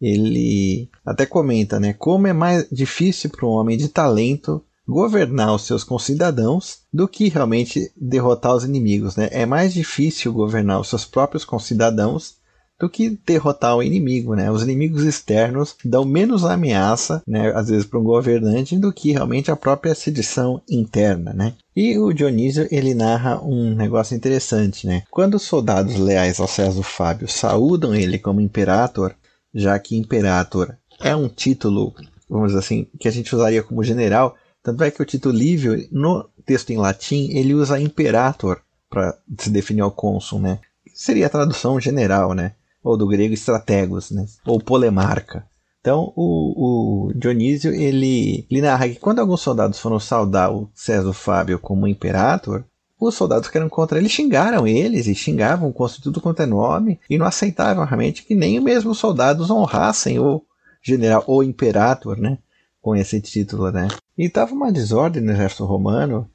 Ele 0.00 0.88
até 1.04 1.26
comenta, 1.26 1.78
né, 1.78 1.92
como 1.92 2.26
é 2.26 2.32
mais 2.32 2.66
difícil 2.70 3.30
para 3.30 3.46
um 3.46 3.50
homem 3.50 3.76
de 3.76 3.88
talento 3.88 4.62
governar 4.88 5.54
os 5.54 5.62
seus 5.62 5.84
concidadãos 5.84 6.78
do 6.92 7.06
que 7.06 7.28
realmente 7.28 7.92
derrotar 7.96 8.54
os 8.54 8.64
inimigos, 8.64 9.14
né? 9.14 9.28
É 9.30 9.46
mais 9.46 9.72
difícil 9.72 10.32
governar 10.32 10.80
os 10.80 10.88
seus 10.88 11.04
próprios 11.04 11.44
concidadãos 11.44 12.40
do 12.80 12.88
que 12.88 13.18
derrotar 13.26 13.76
o 13.76 13.82
inimigo, 13.82 14.34
né? 14.34 14.50
Os 14.50 14.62
inimigos 14.62 15.04
externos 15.04 15.76
dão 15.84 16.04
menos 16.04 16.44
ameaça, 16.44 17.22
né, 17.26 17.52
às 17.54 17.68
vezes 17.68 17.84
para 17.84 18.00
um 18.00 18.04
governante 18.04 18.76
do 18.76 18.90
que 18.90 19.12
realmente 19.12 19.50
a 19.50 19.56
própria 19.56 19.94
sedição 19.94 20.62
interna, 20.68 21.32
né? 21.32 21.52
E 21.76 21.98
o 21.98 22.12
Dionísio 22.12 22.66
ele 22.70 22.94
narra 22.94 23.40
um 23.42 23.74
negócio 23.74 24.16
interessante, 24.16 24.86
né? 24.86 25.02
Quando 25.10 25.34
os 25.34 25.42
soldados 25.42 25.96
leais 25.96 26.40
ao 26.40 26.48
César 26.48 26.82
Fábio 26.82 27.28
saúdam 27.28 27.94
ele 27.94 28.18
como 28.18 28.40
imperator, 28.40 29.14
já 29.54 29.78
que 29.78 29.96
Imperator 29.96 30.74
é 31.00 31.14
um 31.14 31.28
título, 31.28 31.94
vamos 32.28 32.48
dizer 32.48 32.58
assim, 32.58 32.86
que 32.98 33.08
a 33.08 33.10
gente 33.10 33.34
usaria 33.34 33.62
como 33.62 33.82
general. 33.82 34.36
Tanto 34.62 34.84
é 34.84 34.90
que 34.90 35.00
o 35.02 35.06
título 35.06 35.36
Livio, 35.36 35.88
no 35.90 36.28
texto 36.44 36.70
em 36.70 36.76
latim, 36.76 37.30
ele 37.30 37.54
usa 37.54 37.80
Imperator 37.80 38.60
para 38.88 39.16
se 39.38 39.50
definir 39.50 39.80
ao 39.80 39.90
cônsul, 39.90 40.40
né? 40.40 40.58
Seria 40.94 41.26
a 41.26 41.30
tradução 41.30 41.80
general, 41.80 42.34
né? 42.34 42.54
Ou 42.82 42.96
do 42.96 43.06
grego 43.06 43.32
estrategos, 43.32 44.10
né? 44.10 44.26
Ou 44.44 44.60
polemarca. 44.60 45.46
Então, 45.80 46.12
o, 46.14 47.08
o 47.08 47.12
Dionísio, 47.14 47.72
ele, 47.72 48.46
ele 48.50 48.60
narra 48.60 48.88
que 48.88 48.96
quando 48.96 49.20
alguns 49.20 49.40
soldados 49.40 49.78
foram 49.78 49.98
saudar 49.98 50.52
o 50.52 50.70
César 50.74 51.12
Fábio 51.14 51.58
como 51.58 51.86
imperator, 51.86 52.64
os 53.00 53.14
soldados 53.14 53.48
que 53.48 53.56
eram 53.56 53.68
contra 53.68 53.98
ele 53.98 54.08
xingaram 54.08 54.66
eles 54.66 55.06
e 55.06 55.14
xingavam 55.14 55.72
com 55.72 55.86
tudo 55.88 56.20
quanto 56.20 56.42
é 56.42 56.46
nome 56.46 57.00
e 57.08 57.16
não 57.16 57.26
aceitavam 57.26 57.84
realmente 57.84 58.22
que 58.24 58.34
nem 58.34 58.60
mesmo 58.60 58.90
os 58.90 58.98
soldados 58.98 59.50
honrassem 59.50 60.18
o 60.18 60.42
general 60.82 61.24
ou 61.26 61.42
imperator, 61.42 62.18
né? 62.18 62.38
Com 62.80 62.94
esse 62.94 63.20
título, 63.20 63.70
né? 63.70 63.88
E 64.16 64.26
estava 64.26 64.52
uma 64.52 64.70
desordem 64.70 65.22
no 65.22 65.32
exército 65.32 65.64
romano 65.64 66.28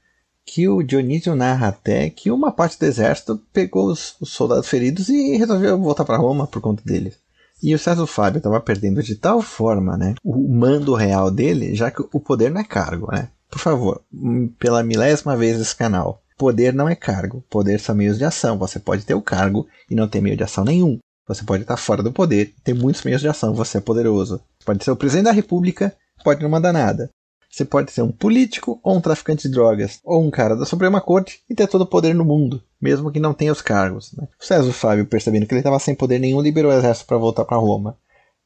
que 0.46 0.68
o 0.68 0.84
Dionísio 0.84 1.36
narra 1.36 1.70
até 1.70 2.10
que 2.10 2.30
uma 2.30 2.52
parte 2.52 2.80
do 2.80 2.86
exército 2.86 3.42
pegou 3.52 3.88
os, 3.88 4.16
os 4.20 4.30
soldados 4.30 4.68
feridos 4.68 5.10
e 5.10 5.38
resolveu 5.38 5.80
voltar 5.80 6.06
para 6.06 6.18
Roma 6.18 6.46
por 6.46 6.62
conta 6.62 6.84
deles. 6.86 7.18
E 7.64 7.74
o 7.74 7.80
César 7.80 8.06
Fábio 8.06 8.38
estava 8.38 8.60
perdendo 8.60 9.02
de 9.02 9.16
tal 9.16 9.42
forma 9.42 9.98
né, 9.98 10.14
o 10.24 10.48
mando 10.48 10.94
real 10.94 11.32
dele, 11.32 11.74
já 11.74 11.90
que 11.90 12.02
o 12.14 12.20
poder 12.20 12.52
não 12.52 12.62
é 12.62 12.64
cargo. 12.64 13.12
Né? 13.12 13.30
Por 13.50 13.60
favor, 13.60 14.02
hum, 14.14 14.50
pela 14.60 14.84
milésima 14.84 15.36
vez 15.36 15.60
esse 15.60 15.76
canal, 15.76 16.22
poder 16.38 16.74
não 16.74 16.88
é 16.88 16.96
cargo, 16.96 17.44
poder 17.50 17.80
são 17.80 17.96
meios 17.96 18.18
de 18.18 18.26
ação. 18.26 18.58
Você 18.58 18.80
pode 18.80 19.06
ter 19.06 19.14
o 19.14 19.22
cargo 19.22 19.68
e 19.90 19.96
não 19.96 20.08
ter 20.08 20.22
meio 20.22 20.38
de 20.38 20.44
ação 20.44 20.64
nenhum. 20.64 21.00
Você 21.28 21.44
pode 21.44 21.64
estar 21.64 21.78
fora 21.78 22.04
do 22.04 22.12
poder, 22.12 22.54
ter 22.64 22.74
muitos 22.74 23.04
meios 23.04 23.22
de 23.22 23.28
ação, 23.28 23.54
você 23.54 23.80
é 23.80 23.82
poderoso. 23.82 24.38
Você 24.60 24.66
pode 24.66 24.84
ser 24.84 24.92
o 24.92 24.96
presidente 24.96 25.26
da 25.26 25.32
república, 25.32 25.96
pode 26.24 26.42
não 26.44 26.50
mandar 26.50 26.72
nada. 26.72 27.10
Você 27.50 27.64
pode 27.64 27.92
ser 27.92 28.02
um 28.02 28.12
político 28.12 28.80
ou 28.84 28.98
um 28.98 29.02
traficante 29.02 29.48
de 29.48 29.54
drogas, 29.54 30.00
ou 30.04 30.22
um 30.22 30.30
cara 30.30 30.56
da 30.56 30.66
Suprema 30.66 31.00
Corte 31.00 31.40
e 31.50 31.56
ter 31.56 31.68
todo 31.68 31.82
o 31.82 31.88
poder 31.88 32.14
no 32.14 32.26
mundo, 32.26 32.62
mesmo 32.82 33.10
que 33.10 33.20
não 33.20 33.34
tenha 33.34 33.52
os 33.52 33.62
cargos. 33.62 34.12
Né? 34.12 34.28
O 34.40 34.46
César 34.46 34.74
Fábio, 34.74 35.06
percebendo 35.06 35.48
que 35.48 35.54
ele 35.54 35.62
estava 35.62 35.80
sem 35.80 35.96
poder 35.96 36.20
nenhum, 36.20 36.42
liberou 36.42 36.70
o 36.70 36.76
exército 36.76 37.08
para 37.08 37.18
voltar 37.18 37.46
para 37.46 37.58
Roma. 37.58 37.98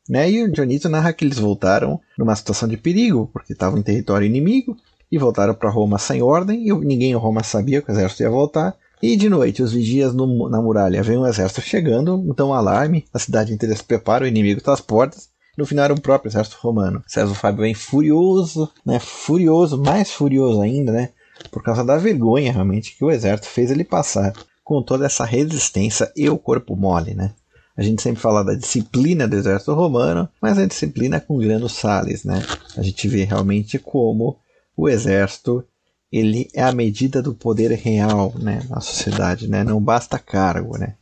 Né? 0.07 0.29
E 0.29 0.43
o 0.43 0.51
Dionísio 0.51 0.89
narra 0.89 1.11
que 1.11 1.25
eles 1.25 1.39
voltaram 1.39 1.99
numa 2.17 2.35
situação 2.35 2.69
de 2.69 2.77
perigo, 2.77 3.27
porque 3.33 3.53
estavam 3.53 3.79
em 3.79 3.83
território 3.83 4.27
inimigo, 4.27 4.77
e 5.11 5.17
voltaram 5.17 5.53
para 5.53 5.69
Roma 5.69 5.97
sem 5.97 6.21
ordem, 6.21 6.67
e 6.67 6.73
ninguém 6.73 7.11
em 7.11 7.15
Roma 7.15 7.43
sabia 7.43 7.81
que 7.81 7.89
o 7.89 7.93
exército 7.93 8.23
ia 8.23 8.29
voltar. 8.29 8.75
E 9.01 9.15
de 9.15 9.29
noite, 9.29 9.63
os 9.63 9.71
vigias 9.71 10.13
no, 10.13 10.49
na 10.49 10.61
muralha 10.61 11.01
veem 11.01 11.19
um 11.19 11.27
exército 11.27 11.61
chegando, 11.61 12.23
então 12.27 12.49
um 12.49 12.53
alarme, 12.53 13.05
a 13.13 13.19
cidade 13.19 13.53
inteira 13.53 13.75
se 13.75 13.83
prepara, 13.83 14.25
o 14.25 14.27
inimigo 14.27 14.59
está 14.59 14.73
às 14.73 14.81
portas, 14.81 15.29
no 15.57 15.65
final 15.65 15.85
era 15.85 15.93
o 15.93 16.01
próprio 16.01 16.29
exército 16.29 16.57
romano. 16.61 17.03
César 17.07 17.33
Fábio 17.33 17.61
vem 17.61 17.73
furioso, 17.73 18.69
né? 18.85 18.99
Furioso, 18.99 19.77
mais 19.77 20.11
furioso 20.11 20.61
ainda, 20.61 20.91
né? 20.91 21.09
Por 21.51 21.63
causa 21.63 21.83
da 21.83 21.97
vergonha 21.97 22.51
realmente 22.51 22.95
que 22.97 23.03
o 23.03 23.11
exército 23.11 23.49
fez 23.49 23.71
ele 23.71 23.83
passar 23.83 24.33
com 24.63 24.81
toda 24.81 25.05
essa 25.05 25.25
resistência 25.25 26.11
e 26.15 26.29
o 26.29 26.37
corpo 26.37 26.75
mole, 26.75 27.13
né? 27.13 27.33
A 27.75 27.81
gente 27.81 28.01
sempre 28.01 28.21
fala 28.21 28.43
da 28.43 28.53
disciplina 28.53 29.27
do 29.27 29.35
exército 29.35 29.73
romano, 29.73 30.27
mas 30.41 30.57
a 30.57 30.65
disciplina 30.65 31.19
com 31.19 31.37
grano 31.37 31.69
Salles, 31.69 32.23
né? 32.23 32.41
A 32.77 32.81
gente 32.81 33.07
vê 33.07 33.23
realmente 33.23 33.79
como 33.79 34.37
o 34.79 34.87
exército 34.87 35.63
ele 36.11 36.49
é 36.53 36.63
a 36.63 36.71
medida 36.71 37.21
do 37.21 37.33
poder 37.33 37.71
real, 37.71 38.33
né, 38.39 38.63
na 38.69 38.79
sociedade, 38.79 39.47
né? 39.47 39.63
Não 39.63 39.79
basta 39.79 40.17
cargo, 40.17 40.77
né? 40.77 40.95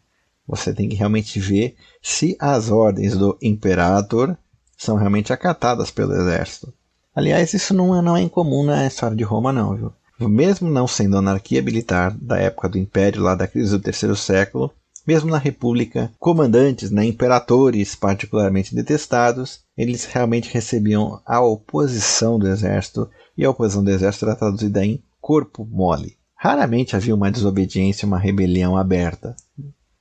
Você 0.48 0.74
tem 0.74 0.90
que 0.90 0.96
realmente 0.96 1.40
ver 1.40 1.76
se 2.02 2.36
as 2.40 2.70
ordens 2.70 3.16
do 3.16 3.38
imperador 3.42 4.38
são 4.78 4.98
realmente 4.98 5.32
acatadas 5.32 5.92
pelo 5.92 6.14
exército. 6.14 6.74
Aliás, 7.16 7.54
isso 7.54 7.74
não 7.74 7.98
é, 7.98 8.02
não 8.02 8.18
é 8.18 8.22
incomum 8.22 8.64
na 8.64 8.86
história 8.86 9.16
de 9.16 9.24
Roma, 9.24 9.54
não, 9.54 9.76
viu? 9.76 9.94
Mesmo 10.20 10.70
não 10.70 10.88
sendo 10.88 11.18
anarquia 11.18 11.62
militar 11.62 12.12
da 12.20 12.38
época 12.38 12.68
do 12.68 12.78
Império, 12.78 13.22
lá 13.22 13.36
da 13.36 13.48
crise 13.48 13.72
do 13.72 13.80
terceiro 13.80 14.16
século, 14.16 14.72
mesmo 15.06 15.30
na 15.30 15.38
República, 15.38 16.12
comandantes, 16.20 16.92
né, 16.92 17.06
imperatores 17.06 17.96
particularmente 17.96 18.76
detestados, 18.76 19.62
eles 19.78 20.06
realmente 20.06 20.52
recebiam 20.52 21.22
a 21.26 21.40
oposição 21.40 22.38
do 22.38 22.48
exército, 22.48 23.10
e 23.38 23.46
a 23.46 23.50
oposição 23.50 23.84
do 23.84 23.92
exército 23.92 24.26
era 24.26 24.36
traduzida 24.36 24.86
em 24.86 25.04
corpo 25.22 25.66
mole. 25.66 26.18
Raramente 26.36 26.96
havia 26.96 27.16
uma 27.16 27.32
desobediência, 27.32 28.06
uma 28.06 28.18
rebelião 28.18 28.78
aberta, 28.78 29.36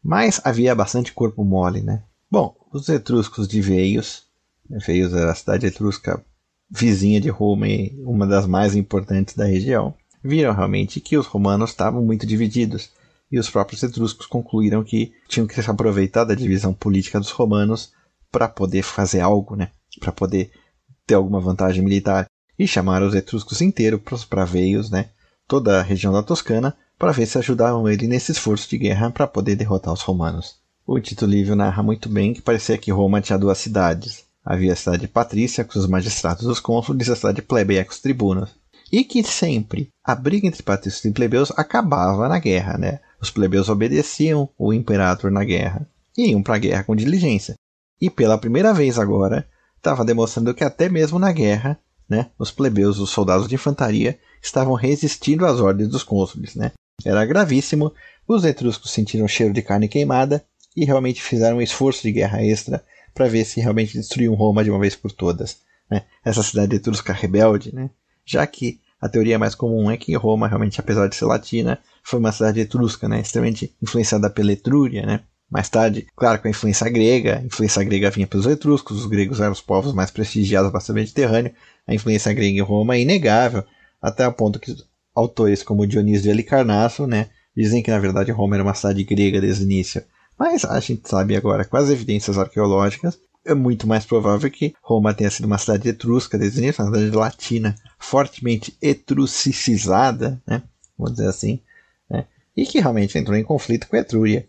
mas 0.02 0.40
havia 0.44 0.74
bastante 0.74 1.12
corpo 1.12 1.44
mole, 1.44 1.80
né? 1.82 2.02
Bom, 2.30 2.54
os 2.72 2.88
etruscos 2.88 3.46
de 3.48 3.60
Veios 3.60 4.26
Feios 4.80 5.12
era 5.12 5.30
a 5.30 5.34
cidade 5.34 5.66
etrusca 5.66 6.24
vizinha 6.68 7.20
de 7.20 7.28
Roma 7.28 7.68
e 7.68 7.94
uma 8.04 8.26
das 8.26 8.46
mais 8.46 8.74
importantes 8.74 9.34
da 9.34 9.44
região, 9.44 9.94
viram 10.22 10.52
realmente 10.52 11.00
que 11.00 11.16
os 11.16 11.26
romanos 11.26 11.70
estavam 11.70 12.02
muito 12.02 12.26
divididos 12.26 12.90
e 13.30 13.38
os 13.38 13.48
próprios 13.48 13.82
etruscos 13.82 14.26
concluíram 14.26 14.82
que 14.82 15.12
tinham 15.28 15.46
que 15.46 15.60
se 15.60 15.70
aproveitar 15.70 16.24
da 16.24 16.34
divisão 16.34 16.74
política 16.74 17.20
dos 17.20 17.30
romanos 17.30 17.92
para 18.30 18.48
poder 18.48 18.82
fazer 18.82 19.20
algo, 19.20 19.54
né? 19.54 19.70
para 20.00 20.12
poder 20.12 20.50
ter 21.06 21.14
alguma 21.14 21.40
vantagem 21.40 21.82
militar 21.82 22.26
e 22.58 22.66
chamaram 22.66 23.06
os 23.06 23.14
etruscos 23.14 23.60
inteiros 23.60 24.24
para 24.24 24.44
veios, 24.44 24.90
né? 24.90 25.10
toda 25.46 25.78
a 25.78 25.82
região 25.82 26.12
da 26.12 26.22
Toscana, 26.22 26.76
para 26.98 27.12
ver 27.12 27.26
se 27.26 27.38
ajudavam 27.38 27.88
ele 27.88 28.06
nesse 28.06 28.32
esforço 28.32 28.68
de 28.68 28.78
guerra 28.78 29.10
para 29.10 29.26
poder 29.26 29.54
derrotar 29.54 29.92
os 29.92 30.02
romanos. 30.02 30.56
O 30.86 30.98
Tito 30.98 31.26
Livio 31.26 31.54
narra 31.54 31.82
muito 31.82 32.08
bem 32.08 32.32
que 32.32 32.42
parecia 32.42 32.78
que 32.78 32.90
Roma 32.90 33.20
tinha 33.20 33.38
duas 33.38 33.58
cidades, 33.58 34.26
Havia 34.46 34.74
a 34.74 34.76
cidade 34.76 35.08
patrícia 35.08 35.64
com 35.64 35.76
os 35.76 35.88
magistrados 35.88 36.44
dos 36.44 36.60
cônsules 36.60 37.08
e 37.08 37.12
a 37.12 37.16
cidade 37.16 37.42
plebeia 37.42 37.84
com 37.84 37.90
os 37.90 37.98
tribunos. 37.98 38.54
E 38.92 39.02
que 39.02 39.24
sempre 39.24 39.88
a 40.04 40.14
briga 40.14 40.46
entre 40.46 40.62
patrícios 40.62 41.04
e 41.04 41.10
plebeus 41.10 41.50
acabava 41.56 42.28
na 42.28 42.38
guerra, 42.38 42.78
né? 42.78 43.00
Os 43.20 43.28
plebeus 43.28 43.68
obedeciam 43.68 44.48
o 44.56 44.72
imperador 44.72 45.32
na 45.32 45.42
guerra 45.42 45.84
e 46.16 46.30
iam 46.30 46.44
para 46.44 46.54
a 46.54 46.58
guerra 46.58 46.84
com 46.84 46.94
diligência. 46.94 47.56
E 48.00 48.08
pela 48.08 48.38
primeira 48.38 48.72
vez 48.72 49.00
agora, 49.00 49.48
estava 49.76 50.04
demonstrando 50.04 50.54
que 50.54 50.62
até 50.62 50.88
mesmo 50.88 51.18
na 51.18 51.32
guerra, 51.32 51.76
né, 52.08 52.30
os 52.38 52.50
plebeus, 52.50 52.98
os 52.98 53.10
soldados 53.10 53.48
de 53.48 53.54
infantaria, 53.54 54.18
estavam 54.42 54.74
resistindo 54.74 55.44
às 55.44 55.60
ordens 55.60 55.88
dos 55.88 56.02
cônsules, 56.02 56.54
né? 56.54 56.72
Era 57.04 57.24
gravíssimo, 57.24 57.92
os 58.26 58.44
etruscos 58.44 58.90
sentiram 58.90 59.28
cheiro 59.28 59.52
de 59.52 59.62
carne 59.62 59.88
queimada 59.88 60.44
e 60.76 60.84
realmente 60.84 61.22
fizeram 61.22 61.58
um 61.58 61.62
esforço 61.62 62.02
de 62.02 62.12
guerra 62.12 62.42
extra 62.42 62.84
para 63.14 63.28
ver 63.28 63.44
se 63.44 63.60
realmente 63.60 63.96
destruíam 63.96 64.34
Roma 64.34 64.62
de 64.62 64.70
uma 64.70 64.78
vez 64.78 64.94
por 64.94 65.12
todas. 65.12 65.58
Né? 65.90 66.02
Essa 66.24 66.42
cidade 66.42 66.76
etrusca 66.76 67.12
rebelde, 67.12 67.74
né? 67.74 67.90
já 68.24 68.46
que 68.46 68.80
a 69.00 69.08
teoria 69.08 69.38
mais 69.38 69.54
comum 69.54 69.90
é 69.90 69.96
que 69.96 70.14
Roma, 70.14 70.48
realmente, 70.48 70.80
apesar 70.80 71.06
de 71.06 71.16
ser 71.16 71.26
latina, 71.26 71.78
foi 72.02 72.18
uma 72.18 72.32
cidade 72.32 72.60
etrusca, 72.60 73.08
né? 73.08 73.20
extremamente 73.20 73.74
influenciada 73.82 74.28
pela 74.30 74.52
Etrúria. 74.52 75.04
Né? 75.04 75.20
Mais 75.50 75.68
tarde, 75.68 76.06
claro, 76.16 76.40
com 76.40 76.48
a 76.48 76.50
influência 76.50 76.88
grega, 76.90 77.38
a 77.38 77.42
influência 77.42 77.82
grega 77.84 78.10
vinha 78.10 78.26
pelos 78.26 78.46
etruscos, 78.46 78.98
os 78.98 79.06
gregos 79.06 79.40
eram 79.40 79.52
os 79.52 79.60
povos 79.60 79.94
mais 79.94 80.10
prestigiados 80.10 80.72
do 80.86 80.94
Mediterrâneo, 80.94 81.52
a 81.86 81.94
influência 81.94 82.32
grega 82.32 82.58
em 82.58 82.62
Roma 82.62 82.96
é 82.96 83.00
inegável, 83.00 83.64
até 84.02 84.26
o 84.26 84.32
ponto 84.32 84.58
que 84.58 84.74
autores 85.14 85.62
como 85.62 85.86
Dionísio 85.86 86.24
de 86.24 86.30
Halicarnasso 86.30 87.06
né, 87.06 87.30
dizem 87.56 87.82
que 87.82 87.90
na 87.90 87.98
verdade 87.98 88.32
Roma 88.32 88.56
era 88.56 88.62
uma 88.64 88.74
cidade 88.74 89.04
grega 89.04 89.40
desde 89.40 89.62
o 89.62 89.64
início. 89.64 90.02
Mas 90.38 90.64
a 90.64 90.78
gente 90.80 91.08
sabe 91.08 91.36
agora, 91.36 91.64
com 91.64 91.76
as 91.76 91.88
evidências 91.90 92.36
arqueológicas, 92.36 93.18
é 93.44 93.54
muito 93.54 93.86
mais 93.86 94.04
provável 94.04 94.50
que 94.50 94.74
Roma 94.82 95.14
tenha 95.14 95.30
sido 95.30 95.46
uma 95.46 95.56
cidade 95.58 95.88
etrusca 95.88 96.36
desde 96.36 96.58
o 96.58 96.62
início, 96.62 96.84
uma 96.84 96.92
cidade 96.92 97.16
latina, 97.16 97.74
fortemente 97.98 98.76
etrusicizada, 98.82 100.42
né? 100.46 100.62
vamos 100.98 101.14
dizer 101.14 101.28
assim, 101.28 101.60
né? 102.10 102.26
e 102.56 102.66
que 102.66 102.80
realmente 102.80 103.16
entrou 103.16 103.36
em 103.36 103.44
conflito 103.44 103.86
com 103.86 103.96
a 103.96 104.00
Etrúria 104.00 104.46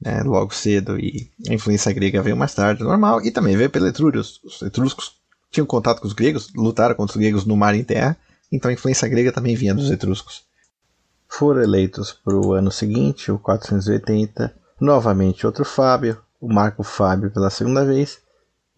né? 0.00 0.22
logo 0.22 0.54
cedo, 0.54 0.98
e 0.98 1.30
a 1.48 1.54
influência 1.54 1.92
grega 1.92 2.22
veio 2.22 2.36
mais 2.36 2.54
tarde, 2.54 2.82
normal, 2.82 3.24
e 3.24 3.30
também 3.30 3.56
veio 3.56 3.70
pela 3.70 3.88
Etrúria. 3.88 4.20
Os, 4.20 4.40
os 4.42 4.62
etruscos 4.62 5.16
tinham 5.50 5.66
contato 5.66 6.00
com 6.00 6.06
os 6.06 6.12
gregos, 6.12 6.52
lutaram 6.54 6.94
contra 6.94 7.16
os 7.16 7.20
gregos 7.20 7.44
no 7.44 7.56
mar 7.56 7.74
e 7.74 7.80
em 7.80 7.84
terra, 7.84 8.16
então 8.50 8.70
a 8.70 8.74
influência 8.74 9.08
grega 9.08 9.32
também 9.32 9.54
vinha 9.54 9.74
dos 9.74 9.90
etruscos. 9.90 10.44
Foram 11.28 11.62
eleitos 11.62 12.12
para 12.12 12.34
o 12.34 12.52
ano 12.52 12.70
seguinte, 12.70 13.30
o 13.30 13.38
480, 13.38 14.60
Novamente 14.80 15.46
outro 15.46 15.62
Fábio, 15.62 16.16
o 16.40 16.50
Marco 16.50 16.82
Fábio 16.82 17.30
pela 17.30 17.50
segunda 17.50 17.84
vez, 17.84 18.18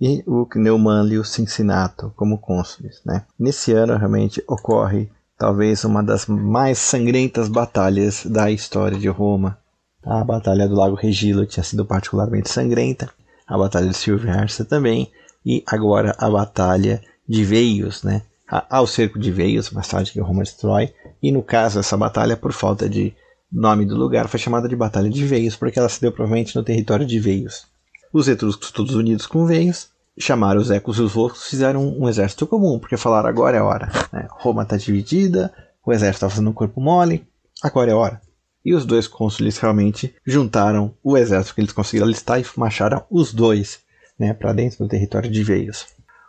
e 0.01 0.25
o 0.27 0.49
Neumanlio 0.57 1.25
Cincinnato 1.25 2.13
como 2.17 2.39
cônsules. 2.39 3.01
Né? 3.07 3.25
Nesse 3.39 3.73
ano 3.73 3.97
realmente 3.97 4.43
ocorre 4.49 5.09
talvez 5.39 5.85
uma 5.85 6.03
das 6.03 6.27
mais 6.27 6.79
sangrentas 6.79 7.49
batalhas 7.49 8.27
da 8.27 8.51
história 8.51 8.99
de 8.99 9.09
Roma. 9.09 9.59
A 10.05 10.25
Batalha 10.25 10.69
do 10.69 10.75
Lago 10.75 10.97
Regilo 10.97 11.47
tinha 11.47 11.63
sido 11.63 11.85
particularmente 11.85 12.51
sangrenta, 12.51 13.11
a 13.47 13.57
Batalha 13.57 13.89
de 13.89 13.97
Silvia 13.97 14.35
Arce 14.35 14.65
também, 14.65 15.11
e 15.45 15.63
agora 15.67 16.15
a 16.19 16.29
Batalha 16.31 17.01
de 17.29 17.45
Veios, 17.45 18.03
né? 18.03 18.23
ao 18.69 18.87
cerco 18.87 19.19
de 19.19 19.31
Veios, 19.31 19.71
mais 19.71 19.89
tarde 19.89 20.13
que 20.13 20.21
Roma 20.21 20.43
destrói, 20.43 20.93
e 21.23 21.33
no 21.33 21.43
caso 21.43 21.81
essa 21.81 21.97
batalha 21.97 22.37
por 22.37 22.53
falta 22.53 22.89
de 22.89 23.15
nome 23.51 23.87
do 23.87 23.97
lugar 23.97 24.29
foi 24.29 24.39
chamada 24.39 24.69
de 24.69 24.77
Batalha 24.77 25.09
de 25.09 25.25
Veios 25.25 25.57
porque 25.57 25.79
ela 25.79 25.89
se 25.89 26.01
deu 26.01 26.13
provavelmente 26.13 26.55
no 26.55 26.63
território 26.63 27.07
de 27.07 27.19
Veios. 27.19 27.67
Os 28.13 28.29
etruscos, 28.29 28.71
todos 28.71 28.95
unidos 28.95 29.27
com 29.27 29.47
Veios, 29.47 29.89
chamaram 30.19 30.61
os 30.61 30.71
ecos 30.71 30.99
e 30.99 31.03
os 31.03 31.13
volscos 31.13 31.47
fizeram 31.47 31.83
um, 31.99 32.09
exército 32.09 32.47
comum, 32.47 32.79
porque 32.79 32.97
falaram 32.97 33.29
agora 33.29 33.57
é 33.57 33.63
hora. 33.63 33.91
Né? 34.13 34.29
Roma 34.31 34.65
está 34.65 34.77
dividida, 34.77 35.53
o 35.85 35.93
exército 35.93 36.27
está 36.27 36.29
fazendo 36.29 36.51
um 36.51 36.55
corpo 36.55 36.81
mole, 36.81 37.27
agora 37.63 37.91
é 37.91 37.95
hora. 37.95 38.21
E 38.65 38.75
os 38.75 38.85
dois 38.87 39.09
cônsules 39.09 39.59
realmente 39.59 40.15
juntaram 40.25 40.95
o 41.03 41.17
exército 41.17 41.55
que 41.55 41.61
eles 41.61 41.73
conseguiram 41.73 42.07
alistar 42.07 42.41
e 42.41 42.47
marcharam 42.57 43.05
os 43.11 43.33
dois 43.33 43.81
né, 44.19 44.33
para 44.33 44.53
dentro 44.53 44.79
do 44.79 44.89
território 44.89 45.31
de 45.31 45.43
Veios. 45.43 45.87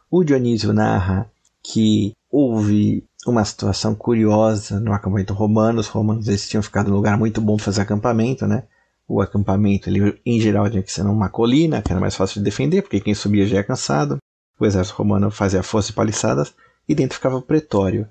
O 0.09 0.23
Dionísio 0.23 0.73
narra 0.73 1.29
que 1.63 2.13
houve 2.29 3.05
uma 3.25 3.45
situação 3.45 3.95
curiosa 3.95 4.79
no 4.79 4.91
acampamento 4.91 5.33
romano. 5.33 5.79
Os 5.79 5.87
romanos 5.87 6.27
eles 6.27 6.47
tinham 6.49 6.63
ficado 6.63 6.91
um 6.91 6.95
lugar 6.95 7.17
muito 7.17 7.39
bom 7.39 7.55
para 7.55 7.65
fazer 7.65 7.81
acampamento, 7.81 8.45
né? 8.45 8.63
O 9.07 9.21
acampamento, 9.21 9.89
ele, 9.89 10.19
em 10.25 10.39
geral, 10.39 10.69
tinha 10.69 10.83
que 10.83 10.91
ser 10.91 11.03
numa 11.03 11.29
colina, 11.29 11.81
que 11.81 11.91
era 11.91 12.01
mais 12.01 12.15
fácil 12.15 12.39
de 12.39 12.45
defender, 12.45 12.81
porque 12.81 12.99
quem 12.99 13.13
subia 13.13 13.45
já 13.45 13.57
ia 13.57 13.63
cansado. 13.63 14.17
O 14.59 14.65
exército 14.65 14.97
romano 14.97 15.29
fazia 15.29 15.61
força 15.61 15.91
e 15.91 15.93
paliçadas, 15.93 16.53
e 16.87 16.95
dentro 16.95 17.15
ficava 17.15 17.37
o 17.37 17.41
pretório. 17.41 18.07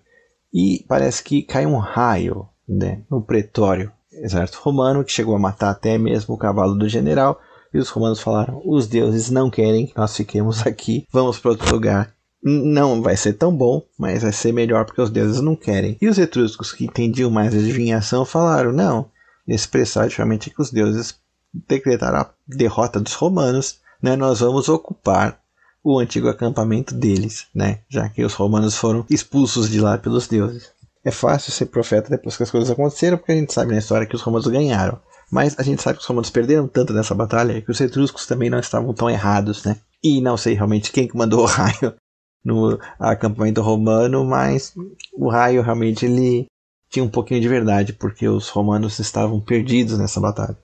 E 0.52 0.84
parece 0.86 1.22
que 1.22 1.42
cai 1.42 1.66
um 1.66 1.78
raio 1.78 2.46
né, 2.68 3.02
no 3.10 3.22
pretório 3.22 3.90
exército 4.12 4.60
romano, 4.62 5.04
que 5.04 5.12
chegou 5.12 5.34
a 5.34 5.38
matar 5.38 5.70
até 5.70 5.96
mesmo 5.98 6.34
o 6.34 6.38
cavalo 6.38 6.74
do 6.74 6.88
general. 6.88 7.40
E 7.72 7.78
os 7.78 7.88
romanos 7.88 8.20
falaram: 8.20 8.60
os 8.64 8.86
deuses 8.86 9.30
não 9.30 9.50
querem 9.50 9.86
que 9.86 9.96
nós 9.96 10.16
fiquemos 10.16 10.66
aqui, 10.66 11.06
vamos 11.10 11.38
para 11.38 11.52
outro 11.52 11.72
lugar. 11.72 12.12
Não 12.44 13.00
vai 13.00 13.16
ser 13.16 13.34
tão 13.34 13.56
bom, 13.56 13.82
mas 13.96 14.22
vai 14.22 14.32
ser 14.32 14.52
melhor 14.52 14.84
porque 14.84 15.00
os 15.00 15.10
deuses 15.10 15.40
não 15.40 15.54
querem. 15.54 15.96
E 16.00 16.08
os 16.08 16.18
etruscos 16.18 16.72
que 16.72 16.84
entendiam 16.84 17.30
mais 17.30 17.54
a 17.54 17.58
adivinhação 17.58 18.24
falaram: 18.24 18.72
não, 18.72 19.06
expressar 19.46 20.08
diferente 20.08 20.50
que 20.50 20.60
os 20.60 20.70
deuses 20.70 21.14
decretaram 21.52 22.18
a 22.18 22.30
derrota 22.46 22.98
dos 22.98 23.14
romanos, 23.14 23.80
né, 24.02 24.16
nós 24.16 24.40
vamos 24.40 24.68
ocupar 24.68 25.40
o 25.84 25.98
antigo 25.98 26.28
acampamento 26.28 26.94
deles, 26.94 27.46
né, 27.54 27.80
já 27.88 28.08
que 28.08 28.24
os 28.24 28.34
romanos 28.34 28.76
foram 28.76 29.04
expulsos 29.10 29.68
de 29.68 29.80
lá 29.80 29.98
pelos 29.98 30.26
deuses. 30.26 30.71
É 31.04 31.10
fácil 31.10 31.52
ser 31.52 31.66
profeta 31.66 32.10
depois 32.10 32.36
que 32.36 32.42
as 32.42 32.50
coisas 32.50 32.70
aconteceram, 32.70 33.18
porque 33.18 33.32
a 33.32 33.36
gente 33.36 33.52
sabe 33.52 33.72
na 33.72 33.78
história 33.78 34.06
que 34.06 34.14
os 34.14 34.22
romanos 34.22 34.46
ganharam. 34.46 35.00
Mas 35.30 35.58
a 35.58 35.62
gente 35.62 35.82
sabe 35.82 35.96
que 35.96 36.02
os 36.02 36.08
romanos 36.08 36.30
perderam 36.30 36.68
tanto 36.68 36.92
nessa 36.92 37.14
batalha 37.14 37.60
que 37.60 37.70
os 37.70 37.80
etruscos 37.80 38.26
também 38.26 38.50
não 38.50 38.60
estavam 38.60 38.92
tão 38.92 39.10
errados, 39.10 39.64
né? 39.64 39.78
E 40.02 40.20
não 40.20 40.36
sei 40.36 40.54
realmente 40.54 40.92
quem 40.92 41.08
que 41.08 41.16
mandou 41.16 41.40
o 41.40 41.46
raio 41.46 41.94
no 42.44 42.78
acampamento 42.98 43.62
romano, 43.62 44.24
mas 44.24 44.74
o 45.12 45.28
raio 45.28 45.62
realmente 45.62 46.04
ele 46.04 46.46
tinha 46.90 47.04
um 47.04 47.08
pouquinho 47.08 47.40
de 47.40 47.48
verdade, 47.48 47.92
porque 47.94 48.28
os 48.28 48.48
romanos 48.50 48.98
estavam 48.98 49.40
perdidos 49.40 49.98
nessa 49.98 50.20
batalha. 50.20 50.58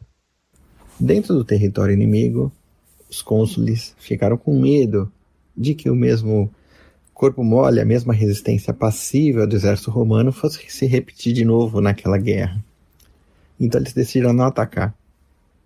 Dentro 1.00 1.34
do 1.34 1.44
território 1.44 1.94
inimigo, 1.94 2.52
os 3.08 3.22
cônsules 3.22 3.94
ficaram 3.98 4.36
com 4.36 4.60
medo 4.60 5.10
de 5.56 5.74
que 5.74 5.88
o 5.88 5.94
mesmo 5.94 6.50
corpo 7.18 7.42
mole, 7.42 7.80
a 7.80 7.84
mesma 7.84 8.14
resistência 8.14 8.72
passiva 8.72 9.44
do 9.44 9.56
exército 9.56 9.90
romano 9.90 10.30
fosse 10.30 10.64
se 10.68 10.86
repetir 10.86 11.32
de 11.32 11.44
novo 11.44 11.80
naquela 11.80 12.16
guerra. 12.16 12.64
Então 13.58 13.80
eles 13.80 13.92
decidiram 13.92 14.32
não 14.32 14.44
atacar. 14.44 14.94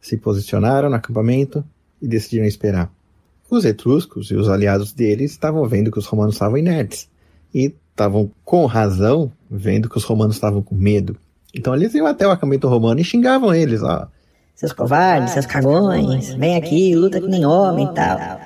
Se 0.00 0.16
posicionaram 0.16 0.88
no 0.88 0.96
acampamento 0.96 1.62
e 2.00 2.08
decidiram 2.08 2.46
esperar. 2.46 2.90
Os 3.50 3.66
etruscos 3.66 4.30
e 4.30 4.34
os 4.34 4.48
aliados 4.48 4.94
deles 4.94 5.32
estavam 5.32 5.68
vendo 5.68 5.90
que 5.90 5.98
os 5.98 6.06
romanos 6.06 6.36
estavam 6.36 6.56
inertes 6.56 7.06
e 7.54 7.74
estavam 7.90 8.30
com 8.46 8.64
razão 8.64 9.30
vendo 9.50 9.90
que 9.90 9.98
os 9.98 10.04
romanos 10.04 10.36
estavam 10.36 10.62
com 10.62 10.74
medo. 10.74 11.18
Então 11.54 11.74
eles 11.74 11.92
iam 11.92 12.06
até 12.06 12.26
o 12.26 12.30
acampamento 12.30 12.66
romano 12.66 12.98
e 12.98 13.04
xingavam 13.04 13.54
eles, 13.54 13.82
ó. 13.82 14.08
Seus 14.54 14.72
covardes, 14.72 15.34
seus 15.34 15.44
cagões, 15.44 16.32
vem 16.32 16.56
aqui, 16.56 16.94
luta 16.94 17.20
que 17.20 17.28
nem 17.28 17.44
homem 17.44 17.86
e 17.86 17.94
tal. 17.94 18.40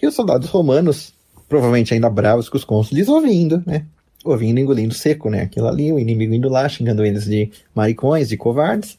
E 0.00 0.06
os 0.06 0.14
soldados 0.14 0.48
romanos, 0.48 1.12
provavelmente 1.50 1.92
ainda 1.92 2.08
bravos 2.08 2.48
com 2.48 2.56
os 2.56 2.64
cônsules, 2.64 3.08
ouvindo, 3.08 3.60
né? 3.66 3.84
Ouvindo, 4.24 4.60
engolindo 4.60 4.94
seco, 4.94 5.28
né? 5.28 5.42
Aquilo 5.42 5.66
ali, 5.66 5.92
o 5.92 5.98
inimigo 5.98 6.32
indo 6.32 6.48
lá, 6.48 6.68
xingando 6.68 7.04
eles 7.04 7.24
de 7.24 7.50
maricões, 7.74 8.28
de 8.28 8.36
covardes, 8.36 8.96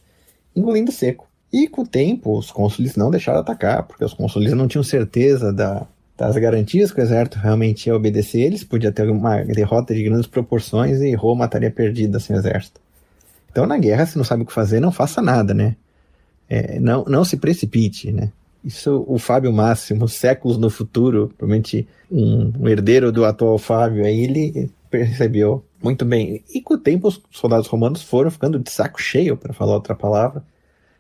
engolindo 0.54 0.92
seco. 0.92 1.28
E 1.52 1.68
com 1.68 1.84
o 1.84 1.88
tempo, 1.88 2.38
os 2.38 2.52
cônsules 2.52 2.98
não 2.98 3.10
deixaram 3.10 3.40
atacar, 3.40 3.84
porque 3.84 4.04
os 4.04 4.14
cônsules 4.14 4.52
não 4.52 4.68
tinham 4.68 4.84
certeza 4.84 5.54
da, 5.54 5.88
das 6.18 6.36
garantias 6.38 6.92
que 6.92 7.00
o 7.00 7.04
exército 7.04 7.40
realmente 7.40 7.88
ia 7.88 7.96
obedecer 7.96 8.42
eles, 8.42 8.66
podia 8.66 8.92
ter 8.92 9.10
uma 9.10 9.44
derrota 9.44 9.94
de 9.94 10.04
grandes 10.04 10.28
proporções 10.28 11.00
e 11.00 11.16
Roma 11.16 11.46
estaria 11.46 11.72
perdida 11.72 12.20
sem 12.20 12.36
exército. 12.36 12.82
Então, 13.50 13.66
na 13.66 13.78
guerra, 13.78 14.06
se 14.06 14.18
não 14.18 14.26
sabe 14.26 14.44
o 14.44 14.46
que 14.46 14.54
fazer, 14.54 14.82
não 14.82 14.92
faça 14.92 15.22
nada, 15.22 15.54
né? 15.54 15.76
É, 16.50 16.80
não, 16.82 17.06
não 17.06 17.24
se 17.24 17.38
precipite, 17.38 18.12
né? 18.12 18.30
Isso, 18.64 19.04
o 19.08 19.18
Fábio 19.18 19.52
Máximo, 19.52 20.08
séculos 20.08 20.58
no 20.58 20.70
futuro, 20.70 21.34
provavelmente 21.38 21.88
um, 22.12 22.52
um 22.60 22.68
herdeiro 22.68 23.12
do 23.12 23.26
atual 23.26 23.58
Fábio, 23.58 24.06
aí 24.06 24.20
ele 24.22 24.72
percebeu 24.90 25.66
muito 25.82 26.06
bem. 26.06 26.44
E 26.54 26.62
com 26.62 26.76
o 26.76 26.78
tempo, 26.78 27.08
os 27.08 27.22
soldados 27.32 27.68
romanos 27.68 28.04
foram 28.04 28.30
ficando 28.30 28.60
de 28.60 28.70
saco 28.70 29.02
cheio, 29.02 29.36
para 29.36 29.54
falar 29.54 29.74
outra 29.74 29.96
palavra, 29.96 30.44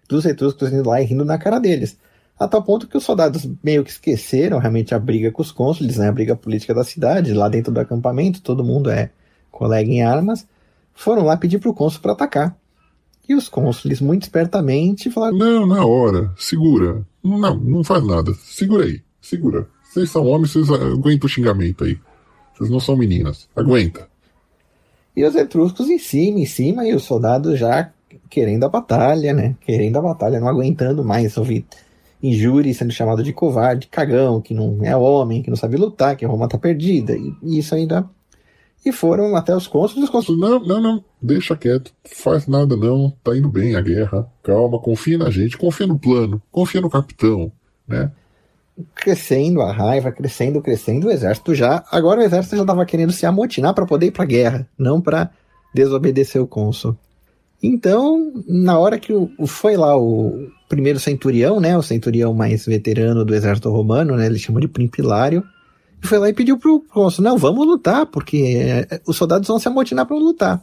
dos 0.09 0.25
etruscos 0.25 0.71
indo 0.71 0.89
lá 0.89 1.01
e 1.01 1.05
rindo 1.05 1.23
na 1.23 1.37
cara 1.37 1.59
deles. 1.59 1.97
A 2.39 2.47
tal 2.47 2.63
ponto 2.63 2.87
que 2.87 2.97
os 2.97 3.03
soldados 3.03 3.47
meio 3.63 3.83
que 3.83 3.91
esqueceram 3.91 4.57
realmente 4.57 4.95
a 4.95 4.99
briga 4.99 5.31
com 5.31 5.43
os 5.43 5.51
cônsules, 5.51 5.97
né, 5.97 6.07
a 6.09 6.11
briga 6.11 6.35
política 6.35 6.73
da 6.73 6.83
cidade, 6.83 7.33
lá 7.33 7.47
dentro 7.47 7.71
do 7.71 7.79
acampamento, 7.79 8.41
todo 8.41 8.63
mundo 8.63 8.89
é 8.89 9.11
colega 9.51 9.91
em 9.91 10.01
armas, 10.01 10.47
foram 10.93 11.23
lá 11.23 11.37
pedir 11.37 11.59
para 11.59 11.69
o 11.69 11.73
cônsul 11.73 12.01
para 12.01 12.13
atacar. 12.13 12.57
E 13.27 13.35
os 13.35 13.47
cônsules, 13.47 14.01
muito 14.01 14.23
espertamente, 14.23 15.11
falaram: 15.11 15.37
Não, 15.37 15.65
na 15.65 15.85
hora, 15.85 16.31
segura. 16.37 17.05
Não, 17.23 17.55
não 17.55 17.83
faz 17.83 18.05
nada. 18.05 18.33
Segura 18.43 18.85
aí, 18.85 19.01
segura. 19.21 19.67
Vocês 19.83 20.09
são 20.09 20.25
homens, 20.25 20.51
vocês 20.51 20.69
aguentam 20.69 21.27
o 21.27 21.29
xingamento 21.29 21.83
aí. 21.83 21.97
Vocês 22.53 22.69
não 22.69 22.79
são 22.79 22.95
meninas. 22.95 23.47
Aguenta. 23.55 24.07
E 25.15 25.25
os 25.25 25.35
etruscos 25.35 25.89
em 25.89 25.99
cima, 25.99 26.39
em 26.39 26.45
cima, 26.45 26.85
e 26.85 26.95
os 26.95 27.03
soldados 27.03 27.59
já 27.59 27.91
querendo 28.29 28.63
a 28.63 28.69
batalha, 28.69 29.33
né? 29.33 29.55
Querendo 29.61 29.97
a 29.97 30.01
batalha, 30.01 30.39
não 30.39 30.47
aguentando 30.47 31.03
mais 31.03 31.37
ouvir 31.37 31.65
injúria 32.23 32.73
sendo 32.73 32.91
chamado 32.91 33.23
de 33.23 33.33
covarde, 33.33 33.87
cagão, 33.87 34.41
que 34.41 34.53
não 34.53 34.79
é 34.83 34.95
homem, 34.95 35.41
que 35.41 35.49
não 35.49 35.57
sabe 35.57 35.75
lutar, 35.75 36.15
que 36.15 36.25
Roma 36.25 36.47
tá 36.47 36.57
perdida. 36.57 37.13
E, 37.13 37.33
e 37.43 37.59
isso 37.59 37.73
ainda. 37.75 38.07
E 38.83 38.91
foram 38.91 39.35
até 39.35 39.55
os 39.55 39.67
cônsules. 39.67 40.05
Os 40.05 40.09
cônsules, 40.09 40.41
não, 40.41 40.59
não, 40.59 40.81
não, 40.81 41.03
deixa 41.21 41.55
quieto, 41.55 41.91
faz 42.03 42.47
nada 42.47 42.75
não, 42.75 43.13
tá 43.23 43.35
indo 43.35 43.47
bem 43.47 43.75
a 43.75 43.81
guerra, 43.81 44.27
calma, 44.43 44.79
confia 44.79 45.17
na 45.17 45.29
gente, 45.29 45.57
confia 45.57 45.85
no 45.85 45.99
plano, 45.99 46.41
confia 46.51 46.81
no 46.81 46.89
capitão, 46.89 47.51
né? 47.87 48.11
Crescendo 48.95 49.61
a 49.61 49.71
raiva, 49.71 50.11
crescendo, 50.11 50.61
crescendo, 50.61 51.07
o 51.07 51.11
exército 51.11 51.53
já. 51.53 51.83
Agora 51.91 52.21
o 52.21 52.23
exército 52.23 52.55
já 52.55 52.65
tava 52.65 52.85
querendo 52.85 53.11
se 53.11 53.25
amotinar 53.25 53.73
para 53.75 53.85
poder 53.85 54.07
ir 54.07 54.11
pra 54.11 54.25
guerra, 54.25 54.67
não 54.77 54.99
para 54.99 55.29
desobedecer 55.73 56.41
o 56.41 56.47
cônsul. 56.47 56.97
Então, 57.61 58.33
na 58.47 58.79
hora 58.79 58.97
que 58.97 59.13
o, 59.13 59.29
foi 59.45 59.77
lá 59.77 59.95
o 59.95 60.49
primeiro 60.67 60.99
centurião, 60.99 61.59
né, 61.59 61.77
o 61.77 61.83
centurião 61.83 62.33
mais 62.33 62.65
veterano 62.65 63.23
do 63.23 63.35
exército 63.35 63.69
romano, 63.69 64.15
né, 64.15 64.25
ele 64.25 64.39
chamou 64.39 64.59
de 64.59 64.67
Primpilário, 64.67 65.43
e 65.43 65.60
foi 66.07 66.17
lá 66.17 66.29
e 66.29 66.33
pediu 66.33 66.57
pro 66.57 66.79
cônsul, 66.81 67.23
não, 67.23 67.37
vamos 67.37 67.65
lutar, 67.65 68.05
porque 68.05 68.57
é, 68.57 69.01
os 69.07 69.15
soldados 69.15 69.47
vão 69.47 69.59
se 69.59 69.67
amotinar 69.67 70.05
para 70.05 70.17
lutar. 70.17 70.61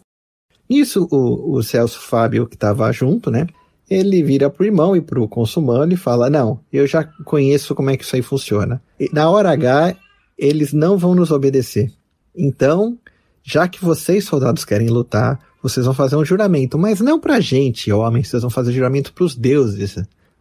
Nisso, 0.69 1.09
o, 1.11 1.57
o 1.57 1.63
Celso 1.63 2.01
Fábio, 2.01 2.47
que 2.47 2.57
estava 2.57 2.91
junto, 2.93 3.31
né, 3.31 3.47
ele 3.89 4.23
vira 4.23 4.51
pro 4.51 4.67
irmão 4.67 4.95
e 4.95 5.01
pro 5.01 5.27
consumano 5.27 5.93
e 5.93 5.97
fala, 5.97 6.29
não, 6.29 6.61
eu 6.73 6.87
já 6.87 7.05
conheço 7.25 7.75
como 7.75 7.91
é 7.91 7.97
que 7.97 8.05
isso 8.05 8.17
aí 8.17 8.23
funciona. 8.23 8.83
E 9.01 9.09
na 9.13 9.31
hora 9.31 9.51
H, 9.51 9.97
eles 10.37 10.73
não 10.73 10.99
vão 10.99 11.15
nos 11.15 11.31
obedecer. 11.31 11.91
Então, 12.37 12.99
já 13.43 13.67
que 13.67 13.83
vocês, 13.83 14.25
soldados, 14.25 14.65
querem 14.65 14.89
lutar, 14.89 15.41
vocês 15.63 15.87
vão 15.87 15.95
fazer 15.95 16.17
um 16.17 16.25
juramento, 16.25 16.79
mas 16.79 17.01
não 17.01 17.19
pra 17.19 17.41
gente, 17.41 17.91
homens, 17.91 18.29
vocês 18.29 18.43
vão 18.43 18.51
fazer 18.51 18.73
juramento 18.73 19.13
pros 19.13 19.35
deuses, 19.35 19.97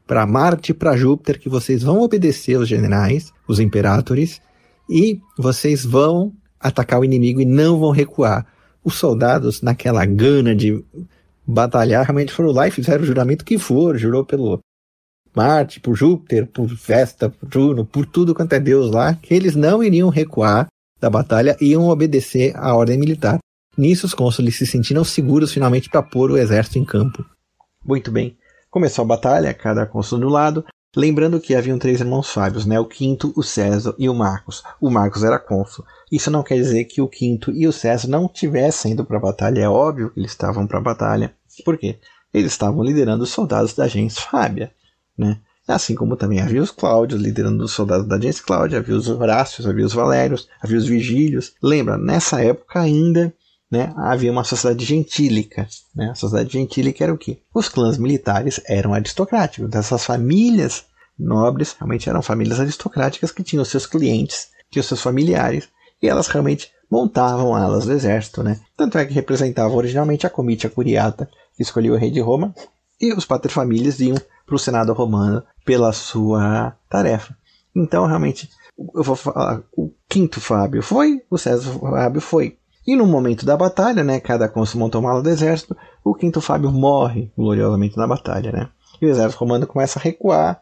para 0.05 0.25
Marte 0.25 0.71
e 0.71 0.75
para 0.75 0.95
Júpiter, 0.95 1.39
que 1.39 1.49
vocês 1.49 1.83
vão 1.83 2.01
obedecer 2.01 2.57
os 2.57 2.67
generais, 2.67 3.33
os 3.47 3.59
imperatores, 3.59 4.41
e 4.89 5.19
vocês 5.37 5.85
vão 5.85 6.33
atacar 6.59 6.99
o 6.99 7.05
inimigo 7.05 7.41
e 7.41 7.45
não 7.45 7.79
vão 7.79 7.91
recuar. 7.91 8.45
Os 8.83 8.95
soldados, 8.95 9.61
naquela 9.61 10.05
gana 10.05 10.55
de 10.55 10.83
batalhar, 11.45 12.05
realmente 12.05 12.33
foram 12.33 12.51
lá 12.51 12.67
e 12.67 12.71
fizeram 12.71 13.03
o 13.03 13.07
juramento 13.07 13.45
que 13.45 13.57
for, 13.57 13.97
jurou 13.97 14.25
pelo 14.25 14.59
Marte, 15.35 15.79
por 15.79 15.95
Júpiter, 15.95 16.47
por 16.47 16.67
Vesta, 16.67 17.29
por 17.29 17.47
Juno, 17.51 17.85
por 17.85 18.05
tudo 18.05 18.33
quanto 18.33 18.53
é 18.53 18.59
Deus 18.59 18.91
lá, 18.91 19.13
que 19.13 19.33
eles 19.33 19.55
não 19.55 19.83
iriam 19.83 20.09
recuar 20.09 20.67
da 20.99 21.09
batalha 21.09 21.55
e 21.61 21.67
iam 21.67 21.87
obedecer 21.87 22.55
à 22.55 22.75
ordem 22.75 22.97
militar. 22.97 23.37
Nisso, 23.77 24.07
os 24.07 24.13
cônsules 24.13 24.57
se 24.57 24.65
sentiram 24.65 25.03
seguros 25.03 25.53
finalmente 25.53 25.89
para 25.89 26.01
pôr 26.01 26.31
o 26.31 26.37
exército 26.37 26.79
em 26.79 26.85
campo. 26.85 27.23
Muito 27.85 28.11
bem. 28.11 28.35
Começou 28.71 29.03
a 29.03 29.07
batalha, 29.07 29.53
cada 29.53 29.85
cônsul 29.85 30.19
do 30.19 30.29
lado. 30.29 30.65
Lembrando 30.95 31.39
que 31.39 31.53
haviam 31.53 31.77
três 31.77 31.99
irmãos 31.99 32.29
Fábios, 32.29 32.65
né? 32.65 32.79
o 32.79 32.85
Quinto, 32.85 33.33
o 33.35 33.43
César 33.43 33.93
e 33.99 34.09
o 34.09 34.13
Marcos. 34.13 34.63
O 34.79 34.89
Marcos 34.89 35.23
era 35.23 35.37
cônsul. 35.37 35.85
Isso 36.11 36.31
não 36.31 36.43
quer 36.43 36.55
dizer 36.55 36.85
que 36.85 37.01
o 37.01 37.07
Quinto 37.07 37.51
e 37.51 37.67
o 37.67 37.73
César 37.73 38.07
não 38.07 38.27
tivessem 38.27 38.93
ido 38.93 39.05
para 39.05 39.17
a 39.17 39.21
batalha. 39.21 39.61
É 39.61 39.69
óbvio 39.69 40.09
que 40.09 40.19
eles 40.19 40.31
estavam 40.31 40.65
para 40.65 40.79
a 40.79 40.81
batalha. 40.81 41.33
Por 41.65 41.77
quê? 41.77 41.99
Eles 42.33 42.51
estavam 42.51 42.83
liderando 42.83 43.23
os 43.23 43.29
soldados 43.29 43.73
da 43.73 43.87
gens 43.87 44.17
Fábia. 44.17 44.71
Né? 45.17 45.37
Assim 45.67 45.95
como 45.95 46.15
também 46.15 46.39
havia 46.39 46.61
os 46.61 46.71
Cláudios 46.71 47.21
liderando 47.21 47.63
os 47.65 47.73
soldados 47.73 48.07
da 48.07 48.19
gens 48.19 48.39
Cláudia, 48.39 48.79
havia 48.79 48.95
os 48.95 49.09
Horácios, 49.09 49.67
havia 49.67 49.85
os 49.85 49.93
Valérios, 49.93 50.47
havia 50.61 50.77
os 50.77 50.87
Vigílios. 50.87 51.53
Lembra, 51.61 51.97
nessa 51.97 52.41
época 52.41 52.79
ainda 52.79 53.33
né, 53.69 53.93
havia 53.97 54.31
uma 54.31 54.43
sociedade 54.43 54.85
gentílica. 54.85 55.67
Né? 55.95 56.09
A 56.09 56.15
sociedade 56.15 56.53
gentílica 56.53 57.03
era 57.03 57.13
o 57.13 57.17
quê? 57.17 57.39
Os 57.53 57.69
clãs 57.69 57.97
militares 57.97 58.61
eram 58.67 58.93
aristocráticos. 58.93 59.73
Essas 59.73 60.05
famílias 60.05 60.85
nobres 61.17 61.75
realmente 61.77 62.09
eram 62.09 62.21
famílias 62.21 62.59
aristocráticas 62.59 63.31
que 63.31 63.43
tinham 63.43 63.65
seus 63.65 63.85
clientes, 63.85 64.49
tinham 64.71 64.83
seus 64.83 65.01
familiares, 65.01 65.67
e 66.01 66.07
elas 66.07 66.27
realmente 66.27 66.71
montavam 66.89 67.55
alas 67.55 67.85
do 67.85 67.93
exército. 67.93 68.43
Né? 68.43 68.59
Tanto 68.75 68.97
é 68.97 69.05
que 69.05 69.13
representavam 69.13 69.77
originalmente 69.77 70.25
a 70.25 70.29
comitia 70.29 70.69
curiata, 70.69 71.29
que 71.55 71.63
escolhia 71.63 71.91
o 71.91 71.97
rei 71.97 72.11
de 72.11 72.19
Roma, 72.19 72.53
e 72.99 73.13
os 73.13 73.25
paterfamílias 73.25 73.99
iam 73.99 74.17
para 74.45 74.55
o 74.55 74.59
Senado 74.59 74.93
romano 74.93 75.43
pela 75.65 75.91
sua 75.91 76.75
tarefa. 76.89 77.35
Então, 77.75 78.07
realmente, 78.07 78.49
eu 78.95 79.03
vou 79.03 79.15
falar, 79.15 79.61
o 79.75 79.91
quinto 80.07 80.39
Fábio 80.39 80.81
foi, 80.81 81.21
o 81.29 81.37
César 81.37 81.71
Fábio 81.77 82.21
foi, 82.21 82.57
E 82.87 82.95
no 82.95 83.05
momento 83.05 83.45
da 83.45 83.57
batalha, 83.57 84.01
né, 84.01 84.17
cada 84.21 84.47
cônsul 84.47 84.79
montou 84.79 85.01
uma 85.01 85.11
ala 85.11 85.21
do 85.21 85.29
exército, 85.29 85.75
o 86.05 86.15
quinto 86.15 86.39
Fábio 86.39 86.71
morre 86.71 87.29
gloriosamente 87.37 87.97
na 87.97 88.07
batalha, 88.07 88.49
né? 88.49 88.69
E 89.01 89.05
o 89.05 89.09
exército 89.09 89.41
romano 89.41 89.67
começa 89.67 89.99
a 89.99 90.01
recuar. 90.01 90.61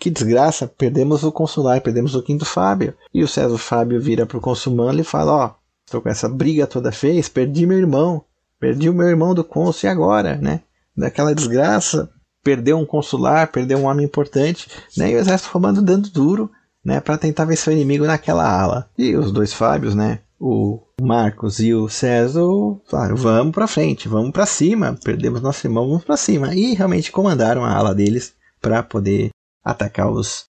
Que 0.00 0.08
desgraça, 0.08 0.66
perdemos 0.66 1.22
o 1.24 1.30
consular, 1.30 1.80
perdemos 1.82 2.14
o 2.14 2.22
quinto 2.22 2.46
Fábio. 2.46 2.94
E 3.12 3.22
o 3.22 3.28
César 3.28 3.58
Fábio 3.58 4.00
vira 4.00 4.24
para 4.24 4.38
o 4.38 4.40
consul 4.40 4.74
e 4.98 5.04
fala: 5.04 5.32
Ó, 5.32 5.54
estou 5.84 6.00
com 6.00 6.08
essa 6.08 6.26
briga 6.26 6.66
toda 6.66 6.90
fez, 6.90 7.28
perdi 7.28 7.66
meu 7.66 7.78
irmão, 7.78 8.24
perdi 8.58 8.88
o 8.88 8.94
meu 8.94 9.06
irmão 9.06 9.34
do 9.34 9.44
cônsul 9.44 9.88
e 9.88 9.92
agora, 9.92 10.36
né? 10.38 10.62
Daquela 10.96 11.34
desgraça, 11.34 12.10
perdeu 12.42 12.78
um 12.78 12.86
consular, 12.86 13.52
perdeu 13.52 13.78
um 13.78 13.84
homem 13.84 14.06
importante, 14.06 14.68
né? 14.96 15.10
E 15.10 15.14
o 15.14 15.18
exército 15.18 15.52
romano 15.52 15.82
dando 15.82 16.08
duro, 16.08 16.50
né? 16.82 16.98
Para 16.98 17.18
tentar 17.18 17.44
vencer 17.44 17.72
o 17.72 17.76
inimigo 17.76 18.06
naquela 18.06 18.50
ala. 18.50 18.90
E 18.96 19.14
os 19.14 19.30
dois 19.30 19.52
Fábios, 19.52 19.94
né? 19.94 20.20
o 20.38 20.80
Marcos 21.00 21.60
e 21.60 21.74
o 21.74 21.90
César 21.90 22.40
falaram: 22.86 23.16
vamos 23.16 23.52
para 23.52 23.66
frente, 23.66 24.08
vamos 24.08 24.30
para 24.30 24.46
cima, 24.46 24.98
perdemos 25.04 25.42
nosso 25.42 25.66
irmão, 25.66 25.86
vamos 25.86 26.04
para 26.04 26.16
cima. 26.16 26.54
E 26.54 26.72
realmente 26.72 27.12
comandaram 27.12 27.64
a 27.64 27.70
ala 27.70 27.94
deles 27.94 28.34
para 28.62 28.82
poder 28.82 29.28
atacar 29.62 30.10
os, 30.10 30.46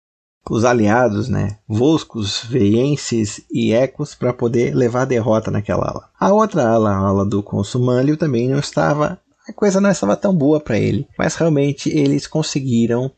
os 0.50 0.64
aliados, 0.64 1.28
né? 1.28 1.58
Voscos, 1.68 2.46
Veienses 2.46 3.42
e 3.52 3.74
Ecos, 3.74 4.16
para 4.16 4.32
poder 4.32 4.74
levar 4.74 5.02
a 5.02 5.06
derrota 5.06 5.52
naquela 5.52 5.90
ala. 5.90 6.10
A 6.18 6.32
outra 6.32 6.66
ala, 6.66 6.92
a 6.92 6.98
ala 6.98 7.26
do 7.26 7.44
Consumânlio, 7.44 8.16
também 8.16 8.48
não 8.48 8.60
estava. 8.60 9.20
A 9.48 9.52
coisa 9.52 9.82
não 9.82 9.92
estava 9.92 10.16
tão 10.16 10.34
boa 10.34 10.62
para 10.62 10.80
ele, 10.80 11.08
mas 11.20 11.36
realmente 11.36 11.90
eles 11.90 12.26
conseguiram 12.26 13.12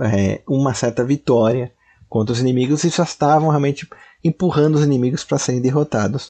é, 0.00 0.42
uma 0.48 0.74
certa 0.74 1.04
vitória 1.04 1.72
contra 2.08 2.32
os 2.32 2.40
inimigos 2.40 2.82
e 2.82 2.88
já 2.88 3.04
estavam 3.04 3.50
realmente 3.50 3.88
empurrando 4.24 4.76
os 4.76 4.84
inimigos 4.84 5.22
para 5.22 5.38
serem 5.38 5.60
derrotados. 5.60 6.28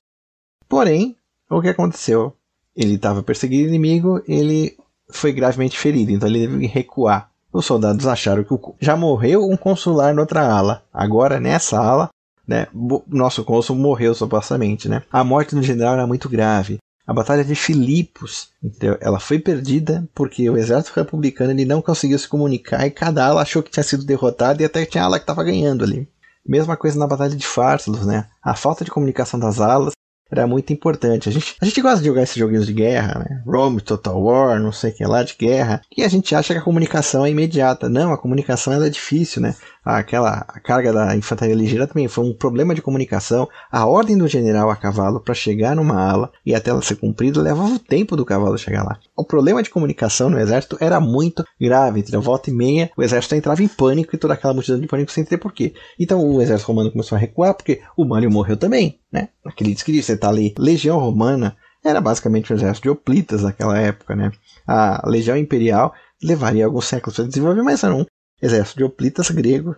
Porém, 0.69 1.17
o 1.49 1.61
que 1.61 1.69
aconteceu? 1.69 2.35
Ele 2.75 2.95
estava 2.95 3.23
perseguindo 3.23 3.65
o 3.65 3.69
inimigo, 3.69 4.23
ele 4.27 4.77
foi 5.09 5.33
gravemente 5.33 5.79
ferido, 5.79 6.13
então 6.13 6.29
ele 6.29 6.41
teve 6.41 6.61
que 6.61 6.67
recuar. 6.67 7.31
Os 7.53 7.65
soldados 7.65 8.07
acharam 8.07 8.45
que 8.45 8.55
já 8.81 8.97
morreu 8.97 9.49
um 9.49 9.57
consular 9.57 10.15
noutra 10.15 10.47
ala. 10.47 10.83
Agora, 10.93 11.41
nessa 11.41 11.79
ala, 11.81 12.11
né, 12.47 12.67
nosso 13.09 13.45
cônsul 13.45 13.77
morreu 13.77 14.15
supostamente. 14.15 14.89
Né? 14.89 15.03
A 15.11 15.25
morte 15.25 15.55
do 15.55 15.63
general 15.63 15.95
era 15.95 16.07
muito 16.07 16.29
grave. 16.29 16.79
A 17.07 17.15
batalha 17.15 17.45
de 17.45 17.55
Filipos, 17.55 18.49
então, 18.63 18.97
ela 19.01 19.21
foi 19.21 19.39
perdida 19.39 20.07
porque 20.13 20.51
o 20.51 20.57
exército 20.57 20.99
republicano 20.99 21.53
ele 21.53 21.65
não 21.65 21.81
conseguiu 21.81 22.19
se 22.19 22.27
comunicar 22.27 22.85
e 22.85 22.91
cada 22.91 23.25
ala 23.25 23.43
achou 23.43 23.63
que 23.63 23.71
tinha 23.71 23.85
sido 23.85 24.05
derrotada 24.05 24.61
e 24.61 24.67
até 24.67 24.85
tinha 24.85 25.05
ala 25.05 25.19
que 25.19 25.23
estava 25.23 25.45
ganhando 25.45 25.85
ali. 25.85 26.09
Mesma 26.45 26.77
coisa 26.77 26.99
na 26.99 27.07
Batalha 27.07 27.37
de 27.37 27.47
Pharsalos, 27.47 28.05
né? 28.05 28.27
A 28.43 28.55
falta 28.55 28.85
de 28.85 28.91
comunicação 28.91 29.39
das 29.39 29.61
alas 29.61 29.93
era 30.31 30.47
muito 30.47 30.73
importante. 30.73 31.29
A 31.29 31.33
gente, 31.33 31.57
a 31.61 31.65
gente 31.65 31.81
gosta 31.81 32.01
de 32.01 32.07
jogar 32.07 32.23
esses 32.23 32.37
joguinhos 32.37 32.67
de 32.67 32.73
guerra, 32.73 33.21
né? 33.21 33.43
Rome, 33.47 33.81
Total 33.81 34.21
War, 34.21 34.61
não 34.61 34.73
sei 34.73 34.91
o 34.91 34.95
que 34.95 35.05
lá 35.05 35.23
de 35.23 35.37
guerra. 35.39 35.81
E 35.97 36.03
a 36.03 36.09
gente 36.09 36.35
acha 36.35 36.53
que 36.53 36.59
a 36.59 36.63
comunicação 36.63 37.25
é 37.25 37.31
imediata. 37.31 37.89
Não, 37.89 38.13
a 38.13 38.19
comunicação 38.19 38.73
é 38.73 38.91
difícil, 38.91 39.41
né? 39.41 39.55
Aquela 39.87 40.41
carga 40.65 40.93
da 40.93 41.17
infantaria 41.17 41.55
ligeira 41.55 41.87
também 41.87 42.09
foi 42.09 42.25
um 42.25 42.35
problema 42.35 42.75
de 42.75 42.83
comunicação. 42.83 43.49
A 43.71 43.87
ordem 43.87 44.19
do 44.19 44.27
general 44.27 44.69
a 44.69 44.75
cavalo 44.75 45.21
para 45.21 45.33
chegar 45.33 45.77
numa 45.77 45.95
ala 45.95 46.33
e 46.45 46.57
até 46.57 46.71
ela 46.71 46.83
ser 46.83 46.97
cumprida 46.97 47.41
levava 47.41 47.73
o 47.73 47.79
tempo 47.79 48.17
do 48.17 48.25
cavalo 48.25 48.59
chegar 48.59 48.83
lá. 48.83 48.99
O 49.17 49.23
problema 49.23 49.63
de 49.63 49.71
comunicação 49.71 50.29
no 50.29 50.41
exército 50.41 50.77
era 50.81 50.99
muito 50.99 51.45
grave. 51.61 52.01
Entre 52.01 52.17
a 52.17 52.19
volta 52.19 52.51
e 52.51 52.53
meia, 52.53 52.91
o 52.97 53.03
exército 53.03 53.37
entrava 53.37 53.63
em 53.63 53.69
pânico 53.69 54.17
e 54.17 54.19
toda 54.19 54.35
aquela 54.35 54.53
multidão 54.53 54.81
de 54.81 54.89
pânico 54.89 55.13
sem 55.13 55.25
ter 55.25 55.39
porquê. 55.39 55.73
Então 56.01 56.21
o 56.21 56.43
exército 56.43 56.67
romano 56.67 56.91
começou 56.91 57.15
a 57.15 57.21
recuar 57.21 57.55
porque 57.55 57.81
o 57.97 58.05
Mânlio 58.05 58.29
morreu 58.29 58.57
também, 58.57 58.99
né? 59.13 59.29
Aquele 59.45 59.73
descrito, 59.73 60.05
você 60.05 60.17
tá 60.17 60.29
ali, 60.29 60.53
legião 60.59 60.99
romana 60.99 61.57
era 61.85 62.01
basicamente 62.01 62.53
um 62.53 62.57
exército 62.57 62.83
de 62.83 62.91
hoplitas 62.91 63.43
naquela 63.43 63.79
época, 63.79 64.17
né? 64.17 64.33
A 64.67 65.09
legião 65.09 65.37
imperial 65.37 65.95
levaria 66.21 66.65
alguns 66.65 66.87
séculos 66.87 67.15
para 67.15 67.27
desenvolver, 67.27 67.63
mas 67.63 67.85
era 67.85 67.95
um 67.95 68.05
exército 68.41 68.79
de 68.79 68.85
hoplitas 68.85 69.31
grego. 69.31 69.77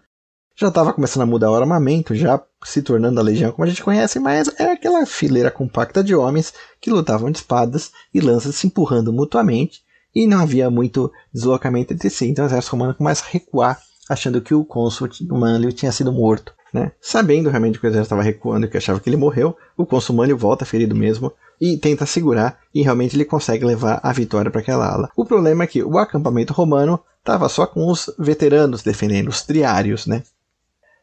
Já 0.56 0.68
estava 0.68 0.92
começando 0.92 1.22
a 1.22 1.26
mudar 1.26 1.50
o 1.50 1.54
armamento, 1.54 2.14
já 2.14 2.42
se 2.64 2.82
tornando 2.82 3.20
a 3.20 3.22
legião 3.22 3.52
como 3.52 3.64
a 3.64 3.68
gente 3.68 3.82
conhece, 3.82 4.18
mas 4.18 4.50
era 4.58 4.72
aquela 4.72 5.06
fileira 5.06 5.50
compacta 5.50 6.02
de 6.02 6.14
homens 6.14 6.52
que 6.80 6.90
lutavam 6.90 7.30
de 7.30 7.38
espadas 7.38 7.92
e 8.12 8.20
lanças 8.20 8.56
se 8.56 8.66
empurrando 8.66 9.12
mutuamente, 9.12 9.82
e 10.12 10.26
não 10.26 10.40
havia 10.40 10.68
muito 10.68 11.12
deslocamento 11.32 11.92
entre 11.92 12.10
si. 12.10 12.26
Então 12.26 12.44
o 12.44 12.48
exército 12.48 12.72
romano 12.72 12.94
começa 12.94 13.24
a 13.24 13.30
recuar, 13.30 13.80
achando 14.08 14.40
que 14.40 14.52
o 14.52 14.64
cônsul 14.64 15.08
Manlio 15.30 15.72
tinha 15.72 15.92
sido 15.92 16.12
morto. 16.12 16.52
Né? 16.72 16.92
Sabendo 17.00 17.48
realmente 17.48 17.78
que 17.78 17.86
o 17.86 17.88
exército 17.88 18.06
estava 18.06 18.22
recuando 18.22 18.66
e 18.66 18.70
que 18.70 18.76
achava 18.76 19.00
que 19.00 19.08
ele 19.08 19.16
morreu, 19.16 19.56
o 19.76 19.86
cônsul 19.86 20.16
Manlio 20.16 20.36
volta 20.36 20.64
ferido 20.64 20.94
mesmo 20.94 21.32
e 21.60 21.76
tenta 21.76 22.06
segurar, 22.06 22.60
e 22.72 22.82
realmente 22.82 23.16
ele 23.16 23.24
consegue 23.24 23.64
levar 23.64 24.00
a 24.02 24.12
vitória 24.12 24.50
para 24.50 24.60
aquela 24.60 24.86
ala. 24.86 25.10
O 25.16 25.24
problema 25.24 25.64
é 25.64 25.66
que 25.66 25.82
o 25.82 25.98
acampamento 25.98 26.52
romano 26.52 27.00
estava 27.18 27.48
só 27.48 27.66
com 27.66 27.90
os 27.90 28.10
veteranos 28.18 28.82
defendendo, 28.82 29.28
os 29.28 29.42
triários, 29.42 30.06
né? 30.06 30.22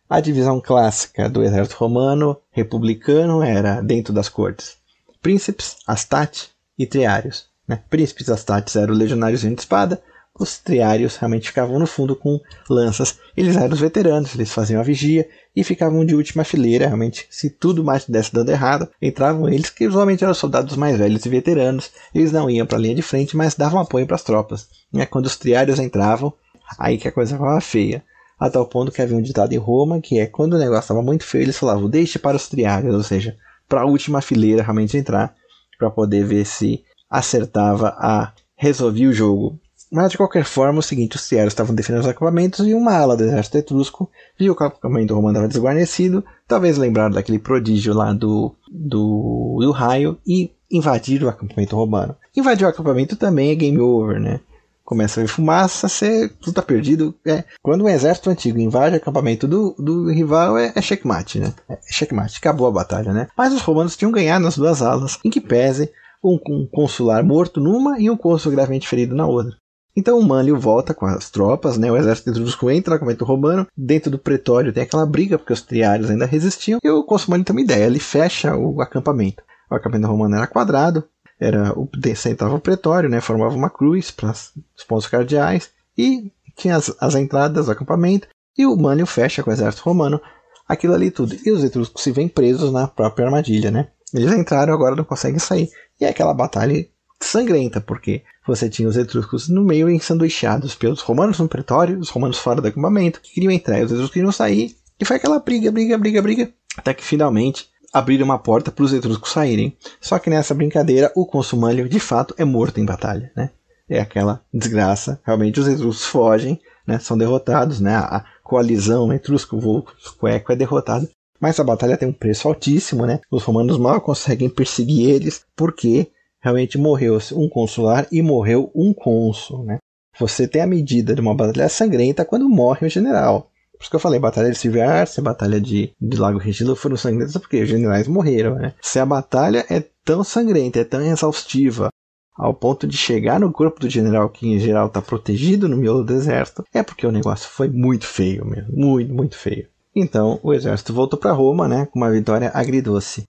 A 0.10 0.20
divisão 0.20 0.62
clássica 0.62 1.28
do 1.28 1.44
exército 1.44 1.78
romano 1.78 2.38
republicano 2.52 3.42
era 3.42 3.82
dentro 3.82 4.14
das 4.14 4.30
cortes: 4.30 4.78
príncipes, 5.22 5.78
astati 5.86 6.52
e 6.78 6.86
triários. 6.86 7.48
Né? 7.68 7.82
Príncipes 7.90 8.30
astates 8.30 8.76
eram 8.76 8.94
legionários 8.94 9.42
de 9.42 9.54
espada, 9.54 10.02
os 10.38 10.58
triários 10.60 11.16
realmente 11.16 11.48
ficavam 11.48 11.80
no 11.80 11.88
fundo 11.88 12.16
com 12.16 12.40
lanças. 12.70 13.18
Eles 13.38 13.56
eram 13.56 13.74
os 13.74 13.80
veteranos, 13.80 14.36
eles 14.36 14.52
faziam 14.52 14.82
a 14.82 14.84
vigia 14.84 15.28
e 15.56 15.64
ficavam 15.64 16.06
de 16.06 16.14
última 16.14 16.44
fileira. 16.44 16.88
Realmente, 16.88 17.26
se 17.30 17.50
tudo 17.50 17.84
mais 17.84 18.06
desse 18.06 18.34
dando 18.34 18.52
errado, 18.52 18.90
entravam 19.02 19.48
eles, 19.48 19.70
que 19.70 19.88
usualmente 19.88 20.24
eram 20.24 20.34
soldados 20.34 20.76
mais 20.76 20.98
velhos 20.98 21.26
e 21.26 21.30
veteranos. 21.30 21.92
Eles 22.14 22.32
não 22.32 22.50
iam 22.50 22.68
para 22.68 22.78
a 22.78 22.82
linha 22.82 22.96
de 22.96 23.02
frente, 23.02 23.38
mas 23.38 23.56
davam 23.56 23.80
apoio 23.80 24.06
para 24.06 24.16
as 24.16 24.24
tropas. 24.24 24.68
E 24.94 25.06
quando 25.06 25.26
os 25.26 25.38
triários 25.38 25.80
entravam, 25.80 26.34
aí 26.78 26.98
que 26.98 27.08
a 27.08 27.12
coisa 27.12 27.36
ficava 27.36 27.62
feia. 27.62 28.04
A 28.38 28.50
tal 28.50 28.66
ponto 28.66 28.92
que 28.92 29.02
havia 29.02 29.16
um 29.16 29.22
ditado 29.22 29.54
em 29.54 29.58
Roma 29.58 30.02
que 30.02 30.20
é 30.20 30.26
quando 30.26 30.54
o 30.54 30.60
negócio 30.60 30.82
estava 30.82 31.02
muito 31.02 31.24
feio, 31.24 31.44
eles 31.44 31.58
falavam 31.58 31.90
deixe 31.90 32.20
para 32.20 32.36
os 32.36 32.50
triários, 32.50 32.94
ou 32.94 33.04
seja, 33.04 33.38
para 33.70 33.82
a 33.82 33.86
última 33.86 34.22
fileira 34.22 34.62
realmente 34.62 34.98
entrar, 34.98 35.34
para 35.80 35.90
poder 35.90 36.26
ver 36.26 36.46
se 36.46 36.84
acertava 37.10 37.96
a 37.98 38.34
resolver 38.58 39.08
o 39.08 39.14
jogo. 39.14 39.58
Mas 39.92 40.12
de 40.12 40.18
qualquer 40.18 40.44
forma, 40.44 40.80
o 40.80 40.84
seguinte, 40.84 41.16
os 41.16 41.28
triários 41.28 41.54
estavam 41.54 41.76
defendendo 41.76 42.02
os 42.02 42.08
acampamentos 42.08 42.66
e 42.68 42.74
uma 42.74 42.94
ala 42.98 43.16
do 43.16 43.24
exército 43.24 43.58
etrusco 43.58 44.10
viu 44.38 44.52
o 44.52 44.56
acampamento 44.56 45.14
romano 45.14 45.34
estava 45.38 45.48
desguarnecido, 45.48 46.24
talvez 46.48 46.78
lembraram 46.78 47.14
daquele 47.14 47.40
prodígio 47.40 47.94
lá 47.94 48.12
do, 48.12 48.56
do, 48.70 49.60
do 49.62 49.72
raio 49.72 50.18
e 50.26 50.52
invadiram 50.72 51.28
o 51.28 51.30
acampamento 51.30 51.76
romano. 51.76 52.16
Invadir 52.36 52.66
o 52.66 52.70
acampamento 52.70 53.16
também 53.16 53.52
é 53.52 53.56
game 53.56 53.80
over, 53.80 54.20
né? 54.20 54.40
Começa 54.84 55.20
a 55.20 55.24
ver 55.24 55.30
fumaça, 55.30 55.88
você 55.88 56.30
tudo 56.30 56.54
tá 56.54 56.62
perdido. 56.62 57.16
É, 57.26 57.44
quando 57.62 57.84
um 57.84 57.90
exército 57.90 58.30
antigo 58.30 58.60
invade 58.60 58.96
o 58.96 58.98
acampamento 58.98 59.48
do, 59.48 59.76
do 59.80 60.12
rival, 60.12 60.58
é, 60.58 60.74
é 60.76 60.82
checkmate, 60.82 61.40
né? 61.40 61.54
É 61.70 61.78
checkmate, 61.90 62.38
acabou 62.38 62.68
a 62.68 62.72
batalha, 62.72 63.12
né? 63.12 63.28
Mas 63.36 63.54
os 63.54 63.62
romanos 63.62 63.96
tinham 63.96 64.12
ganhado 64.12 64.46
nas 64.46 64.58
duas 64.58 64.82
alas, 64.82 65.20
em 65.24 65.30
que 65.30 65.42
pese 65.42 65.92
um, 66.24 66.40
um 66.48 66.68
consular 66.72 67.24
morto 67.24 67.60
numa 67.60 68.00
e 68.00 68.10
um 68.10 68.18
cônsul 68.18 68.52
gravemente 68.52 68.88
ferido 68.88 69.16
na 69.16 69.26
outra. 69.26 69.56
Então 69.96 70.20
o 70.20 70.24
Manlio 70.24 70.60
volta 70.60 70.94
com 70.94 71.06
as 71.06 71.30
tropas, 71.30 71.78
né? 71.78 71.92
O 71.92 71.96
exército 71.98 72.30
etrusco 72.30 72.70
entra 72.70 72.92
no 72.92 72.96
acampamento 72.98 73.24
romano. 73.24 73.68
Dentro 73.76 74.12
do 74.12 74.20
pretório 74.20 74.74
tem 74.74 74.84
aquela 74.84 75.06
briga, 75.06 75.38
porque 75.38 75.54
os 75.54 75.62
triários 75.62 76.10
ainda 76.10 76.26
resistiam. 76.26 76.80
E 76.84 76.90
o 76.90 77.04
Consul 77.04 77.42
tem 77.44 77.56
uma 77.56 77.62
ideia, 77.62 77.86
ele 77.86 78.00
fecha 78.00 78.56
o 78.56 78.82
acampamento. 78.82 79.44
O 79.70 79.76
acampamento 79.76 80.08
romano 80.08 80.36
era 80.36 80.48
quadrado, 80.48 81.04
era 81.40 81.74
o 81.74 81.90
centrava 82.16 82.56
o 82.56 82.60
pretório, 82.60 83.10
né? 83.10 83.22
Formava 83.22 83.56
uma 83.56 83.70
cruz 83.70 84.12
para 84.12 84.32
os 84.32 84.84
pontos 84.88 85.08
cardeais. 85.08 85.70
E 85.98 86.32
tinha 86.56 86.76
as, 86.76 86.94
as 87.00 87.16
entradas 87.16 87.66
do 87.66 87.72
acampamento. 87.72 88.28
E 88.58 88.66
o 88.66 88.76
Manlio 88.76 89.06
fecha 89.06 89.44
com 89.44 89.50
o 89.50 89.54
exército 89.54 89.84
romano 89.84 90.20
aquilo 90.68 90.94
ali 90.94 91.12
tudo. 91.12 91.36
E 91.46 91.52
os 91.52 91.64
etruscos 91.64 92.04
se 92.04 92.12
veem 92.12 92.28
presos 92.28 92.72
na 92.72 92.88
própria 92.88 93.26
armadilha, 93.26 93.72
né? 93.72 93.88
Eles 94.14 94.34
entraram 94.34 94.74
agora 94.74 94.96
não 94.96 95.04
conseguem 95.04 95.40
sair. 95.40 95.70
E 96.00 96.06
é 96.06 96.10
aquela 96.10 96.34
batalha 96.34 96.88
sangrenta, 97.22 97.82
porque 97.82 98.24
você 98.46 98.70
tinha 98.70 98.88
os 98.88 98.98
etruscos 98.98 99.50
no 99.50 99.64
meio 99.64 99.90
ensanduichados 99.90 100.76
pelos 100.76 101.02
romanos 101.02 101.40
no 101.40 101.48
pretório, 101.48 102.00
os 102.00 102.10
romanos 102.10 102.38
fora 102.38 102.62
do 102.62 102.68
acampamento, 102.68 103.22
que 103.22 103.34
queriam 103.34 103.52
entrar 103.52 103.80
e 103.80 103.84
os 103.84 103.92
etruscos 103.92 104.14
queriam 104.14 104.32
sair. 104.32 104.76
E 105.00 105.06
foi 105.06 105.18
aquela 105.18 105.40
briga, 105.40 105.72
briga, 105.72 105.98
briga, 105.98 106.22
briga, 106.22 106.54
até 106.78 106.94
que 106.94 107.04
finalmente 107.04 107.68
abriram 107.92 108.26
uma 108.26 108.38
porta 108.38 108.72
para 108.72 108.84
os 108.84 108.94
etruscos 108.94 109.32
saírem. 109.32 109.76
Só 110.02 110.20
que 110.20 110.30
nessa 110.30 110.54
brincadeira, 110.54 111.12
o 111.16 111.26
consumânio 111.26 111.88
de 111.88 112.00
fato 112.00 112.36
é 112.38 112.44
morto 112.44 112.80
em 112.80 112.86
batalha, 112.86 113.32
né? 113.36 113.52
É 113.88 114.00
aquela 114.00 114.42
desgraça. 114.54 115.20
Realmente 115.24 115.60
os 115.60 115.68
etruscos 115.68 116.06
fogem, 116.06 116.60
né? 116.86 117.00
São 117.00 117.18
derrotados, 117.18 117.80
né? 117.80 117.96
A 117.96 118.26
coalizão 118.44 119.14
etrusco-cueco 119.14 120.52
é 120.52 120.56
derrotada. 120.56 121.10
Mas 121.40 121.60
a 121.60 121.64
batalha 121.64 121.98
tem 121.98 122.08
um 122.10 122.14
preço 122.14 122.48
altíssimo, 122.48 123.06
né? 123.06 123.20
Os 123.32 123.44
romanos 123.44 123.78
mal 123.78 124.02
conseguem 124.02 124.50
perseguir 124.50 125.10
eles 125.10 125.46
porque 125.56 126.10
realmente 126.46 126.78
morreu 126.78 127.18
um 127.34 127.50
consular 127.50 128.06
e 128.12 128.22
morreu 128.22 128.72
um 128.76 128.94
cônsul. 128.94 129.64
Né? 129.64 129.80
Você 130.20 130.48
tem 130.48 130.62
a 130.62 130.68
medida 130.68 131.16
de 131.16 131.20
uma 131.20 131.34
batalha 131.34 131.68
sangrenta 131.68 132.24
quando 132.24 132.48
morre 132.48 132.86
o 132.86 132.90
general. 132.90 133.50
Por 133.72 133.82
isso 133.82 133.90
que 133.90 133.96
eu 133.96 134.00
falei, 134.00 134.20
Batalha 134.20 134.52
de 134.52 134.58
Silver 134.58 135.08
se 135.08 135.20
a 135.20 135.24
Batalha 135.24 135.60
de, 135.60 135.92
de 136.00 136.18
Lago 136.18 136.38
Regilo 136.38 136.76
foram 136.76 136.96
sangrentas 136.96 137.36
porque 137.36 137.64
os 137.64 137.68
generais 137.68 138.08
morreram, 138.08 138.56
né? 138.56 138.74
Se 138.80 139.00
a 139.00 139.06
batalha 139.06 139.66
é 139.70 139.84
tão 140.06 140.24
sangrenta, 140.24 140.80
é 140.80 140.84
tão 140.84 141.02
exaustiva, 141.02 141.90
ao 142.38 142.54
ponto 142.54 142.88
de 142.88 142.96
chegar 142.96 143.40
no 143.40 143.52
corpo 143.52 143.80
do 143.80 143.90
general, 143.90 144.30
que 144.30 144.48
em 144.48 144.60
geral 144.60 144.88
está 144.88 145.02
protegido 145.02 145.68
no 145.68 145.76
miolo 145.76 146.04
do 146.04 146.14
exército, 146.14 146.64
é 146.74 146.84
porque 146.84 147.08
o 147.08 147.12
negócio 147.12 147.50
foi 147.50 147.68
muito 147.68 148.06
feio 148.06 148.46
mesmo, 148.46 148.72
muito, 148.72 149.14
muito 149.14 149.36
feio. 149.36 149.68
Então 149.96 150.40
o 150.44 150.54
exército 150.54 150.94
voltou 150.94 151.20
para 151.20 151.34
Roma, 151.34 151.68
né, 151.68 151.88
com 151.88 152.00
uma 152.00 152.12
vitória 152.12 152.52
agridoce. 152.54 153.24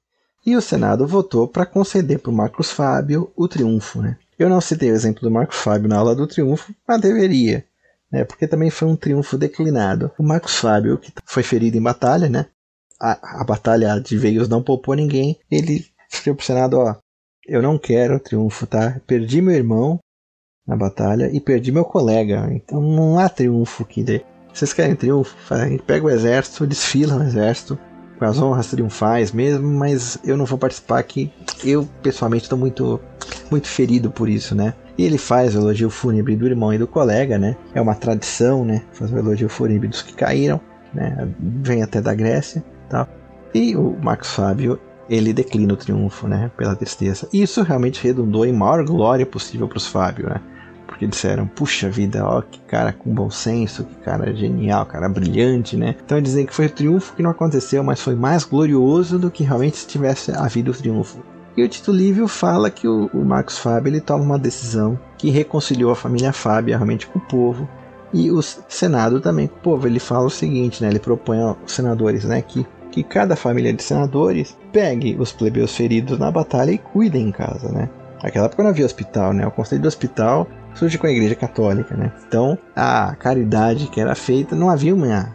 E 0.47 0.55
o 0.55 0.63
Senado 0.63 1.09
votou 1.09 1.49
para 1.49 1.67
conceder 1.67 2.21
para 2.21 2.31
o 2.31 2.35
Marcos 2.35 2.71
Fábio 2.71 3.33
o 3.35 3.49
triunfo. 3.49 4.01
Né? 4.01 4.17
Eu 4.39 4.49
não 4.49 4.61
citei 4.61 4.93
o 4.93 4.95
exemplo 4.95 5.21
do 5.23 5.31
Marcos 5.31 5.57
Fábio 5.57 5.89
na 5.89 5.99
aula 5.99 6.15
do 6.15 6.25
triunfo, 6.25 6.73
mas 6.87 7.01
deveria, 7.01 7.65
né, 8.13 8.23
porque 8.25 8.47
também 8.47 8.71
foi 8.71 8.87
um 8.87 8.95
triunfo 8.95 9.37
declinado. 9.37 10.13
O 10.17 10.23
Marcos 10.23 10.55
Fábio, 10.57 10.99
que 10.99 11.13
foi 11.25 11.43
ferido 11.43 11.77
em 11.77 11.83
batalha, 11.83 12.29
né, 12.29 12.47
a, 13.01 13.41
a 13.41 13.45
batalha 13.45 13.99
de 13.99 14.17
veios 14.17 14.49
não 14.49 14.63
poupou 14.63 14.95
ninguém, 14.95 15.37
ele 15.51 15.85
escreveu 16.09 16.37
para 16.37 16.43
o 16.43 16.47
Senado: 16.47 16.79
ó, 16.79 16.95
eu 17.47 17.61
não 17.61 17.77
quero 17.77 18.21
triunfo, 18.21 18.67
tá? 18.67 19.01
Perdi 19.07 19.43
meu 19.43 19.55
irmão 19.55 19.99
na 20.67 20.77
batalha 20.77 21.29
e 21.33 21.41
perdi 21.41 21.73
meu 21.73 21.85
colega, 21.85 22.49
então 22.53 22.81
não 22.81 23.19
há 23.19 23.29
triunfo 23.29 23.83
aqui. 23.83 24.05
Vocês 24.53 24.73
querem 24.73 24.97
triunfo? 24.97 25.37
Pega 25.87 26.07
o 26.07 26.11
exército, 26.11 26.67
desfila 26.67 27.17
no 27.17 27.25
exército, 27.25 27.79
com 28.19 28.25
as 28.25 28.41
honras 28.41 28.69
triunfais 28.69 29.33
mesmo, 29.33 29.69
mas 29.69 30.19
eu 30.25 30.37
não 30.37 30.45
vou 30.45 30.59
participar 30.59 30.99
aqui. 30.99 31.33
Eu, 31.65 31.89
pessoalmente, 32.03 32.45
estou 32.45 32.59
muito, 32.59 33.01
muito 33.51 33.69
ferido 33.69 34.11
por 34.11 34.29
isso, 34.29 34.55
né? 34.55 34.75
E 34.99 35.05
ele 35.05 35.19
faz 35.19 35.55
o 35.55 35.59
elogio 35.59 35.91
fúnebre 35.91 36.37
do 36.37 36.47
irmão 36.47 36.73
e 36.73 36.79
do 36.79 36.87
colega, 36.87 37.39
né? 37.39 37.57
É 37.75 37.81
uma 37.81 37.95
tradição, 37.95 38.65
né? 38.65 38.83
Fazer 38.93 39.15
o 39.15 39.19
elogio 39.19 39.49
fúnebre 39.49 39.89
dos 39.89 40.03
que 40.03 40.15
caíram, 40.15 40.61
né? 40.95 41.29
Vem 41.39 41.83
até 41.83 42.01
da 42.01 42.15
Grécia, 42.15 42.65
tal. 42.89 43.07
E 43.53 43.77
o 43.77 43.97
Marcos 44.03 44.33
Fábio, 44.33 44.79
ele 45.09 45.33
declina 45.33 45.75
o 45.75 45.77
triunfo, 45.77 46.27
né? 46.27 46.51
Pela 46.57 46.75
tristeza. 46.75 47.29
Isso 47.33 47.63
realmente 47.63 48.03
redundou 48.03 48.47
em 48.47 48.53
maior 48.53 48.85
glória 48.85 49.27
possível 49.27 49.69
para 49.69 49.79
os 49.79 49.87
Fábio, 49.87 50.29
né? 50.29 50.41
Porque 50.97 51.07
disseram, 51.07 51.47
puxa 51.47 51.91
vida, 51.91 52.25
ó, 52.25 52.41
que 52.41 52.59
cara 52.61 52.91
com 52.91 53.13
bom 53.13 53.31
senso, 53.31 53.85
que 53.85 53.95
cara 53.97 54.35
genial, 54.35 54.87
cara 54.87 55.11
brilhante, 55.11 55.77
né? 55.77 55.95
Então 56.03 56.21
dizem 56.23 56.47
que 56.47 56.55
foi 56.55 56.67
o 56.67 56.71
triunfo 56.71 57.15
que 57.15 57.23
não 57.23 57.31
aconteceu, 57.31 57.85
mas 57.85 58.01
foi 58.01 58.15
mais 58.15 58.45
glorioso 58.45 59.19
do 59.19 59.31
que 59.31 59.45
realmente 59.45 59.77
se 59.77 59.87
tivesse 59.87 60.33
havido 60.33 60.71
o 60.71 60.75
triunfo. 60.75 61.23
E 61.55 61.63
o 61.63 61.69
Tito 61.69 61.93
Livio 61.93 62.27
fala 62.27 62.71
que 62.71 62.89
o, 62.89 63.11
o 63.13 63.25
Marcos 63.27 63.59
Fábio 63.59 63.91
ele 63.91 64.01
toma 64.01 64.25
uma 64.25 64.39
decisão 64.39 64.99
que 65.19 65.29
reconciliou 65.29 65.91
a 65.91 65.97
família 65.97 66.33
Fábio 66.33 66.75
realmente 66.75 67.07
com 67.07 67.19
o 67.19 67.23
povo 67.23 67.69
e 68.13 68.31
o 68.31 68.41
Senado 68.41 69.21
também 69.21 69.49
com 69.49 69.57
o 69.57 69.61
povo. 69.61 69.87
Ele 69.87 70.01
fala 70.01 70.25
o 70.25 70.31
seguinte, 70.31 70.83
né? 70.83 70.89
Ele 70.89 70.99
propõe 70.99 71.43
aos 71.43 71.59
senadores, 71.67 72.25
né, 72.25 72.41
que 72.41 72.67
que 72.91 73.03
cada 73.03 73.37
família 73.37 73.75
de 73.75 73.83
senadores 73.83 74.57
pegue 74.73 75.15
os 75.19 75.31
plebeus 75.31 75.77
feridos 75.77 76.19
na 76.19 76.31
batalha 76.31 76.71
e 76.71 76.79
cuidem 76.79 77.29
em 77.29 77.31
casa, 77.31 77.71
né? 77.71 77.91
Naquela 78.23 78.47
época 78.47 78.63
não 78.63 78.71
havia 78.71 78.87
hospital, 78.87 79.33
né? 79.33 79.47
O 79.47 79.51
conselho 79.51 79.83
do 79.83 79.89
hospital 79.89 80.49
surge 80.75 80.99
com 80.99 81.07
a 81.07 81.11
Igreja 81.11 81.35
Católica, 81.35 81.97
né? 81.97 82.13
Então, 82.27 82.59
a 82.75 83.15
caridade 83.17 83.89
que 83.89 84.01
era 84.01 84.15
feita, 84.15 84.55
não 84.55 84.71
havia 84.71 84.95
uma, 84.95 85.35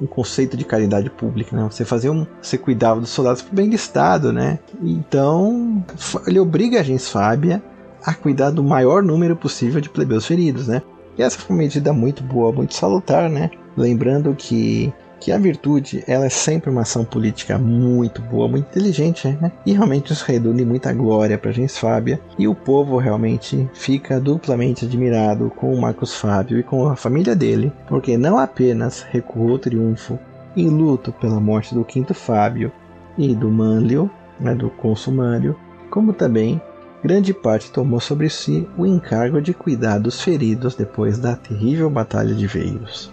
um 0.00 0.06
conceito 0.06 0.56
de 0.56 0.64
caridade 0.64 1.10
pública, 1.10 1.56
né? 1.56 1.66
Você 1.70 1.84
fazia 1.84 2.10
um, 2.10 2.26
você 2.40 2.58
cuidava 2.58 3.00
dos 3.00 3.10
soldados 3.10 3.42
para 3.42 3.54
bem 3.54 3.68
do 3.68 3.74
Estado, 3.74 4.32
né? 4.32 4.58
Então, 4.82 5.84
ele 6.26 6.38
obriga 6.40 6.80
a 6.80 6.82
gens 6.82 7.08
Fábia 7.08 7.62
a 8.04 8.14
cuidar 8.14 8.50
do 8.50 8.64
maior 8.64 9.02
número 9.02 9.36
possível 9.36 9.80
de 9.80 9.88
plebeus 9.88 10.26
feridos, 10.26 10.68
né? 10.68 10.82
E 11.18 11.22
essa 11.22 11.38
foi 11.38 11.54
uma 11.54 11.62
medida 11.62 11.92
muito 11.92 12.22
boa, 12.22 12.52
muito 12.52 12.74
salutar, 12.74 13.28
né? 13.28 13.50
Lembrando 13.76 14.34
que 14.34 14.92
que 15.20 15.30
a 15.30 15.38
virtude 15.38 16.02
ela 16.06 16.24
é 16.24 16.30
sempre 16.30 16.70
uma 16.70 16.80
ação 16.80 17.04
política 17.04 17.58
muito 17.58 18.22
boa, 18.22 18.48
muito 18.48 18.68
inteligente, 18.70 19.28
né? 19.40 19.52
E 19.66 19.72
realmente 19.72 20.12
isso 20.12 20.24
redunda 20.26 20.62
em 20.62 20.64
muita 20.64 20.92
glória 20.92 21.36
para 21.36 21.52
Gens 21.52 21.76
Fábia 21.78 22.18
e 22.38 22.48
o 22.48 22.54
povo 22.54 22.96
realmente 22.96 23.68
fica 23.74 24.18
duplamente 24.18 24.86
admirado 24.86 25.52
com 25.54 25.72
o 25.72 25.80
Marcos 25.80 26.16
Fábio 26.16 26.58
e 26.58 26.62
com 26.62 26.88
a 26.88 26.96
família 26.96 27.36
dele, 27.36 27.70
porque 27.86 28.16
não 28.16 28.38
apenas 28.38 29.02
recuou 29.02 29.50
o 29.50 29.58
triunfo 29.58 30.18
em 30.56 30.68
luto 30.68 31.12
pela 31.12 31.38
morte 31.38 31.74
do 31.74 31.84
quinto 31.84 32.14
Fábio 32.14 32.72
e 33.18 33.34
do 33.34 33.50
Manlio, 33.50 34.10
né, 34.40 34.54
do 34.54 34.70
Consumânio, 34.70 35.54
como 35.90 36.12
também 36.12 36.60
grande 37.02 37.32
parte 37.34 37.70
tomou 37.70 38.00
sobre 38.00 38.28
si 38.28 38.68
o 38.76 38.86
encargo 38.86 39.40
de 39.40 39.52
cuidar 39.52 39.98
dos 39.98 40.22
feridos 40.22 40.74
depois 40.74 41.18
da 41.18 41.36
terrível 41.36 41.90
Batalha 41.90 42.34
de 42.34 42.46
Veios. 42.46 43.12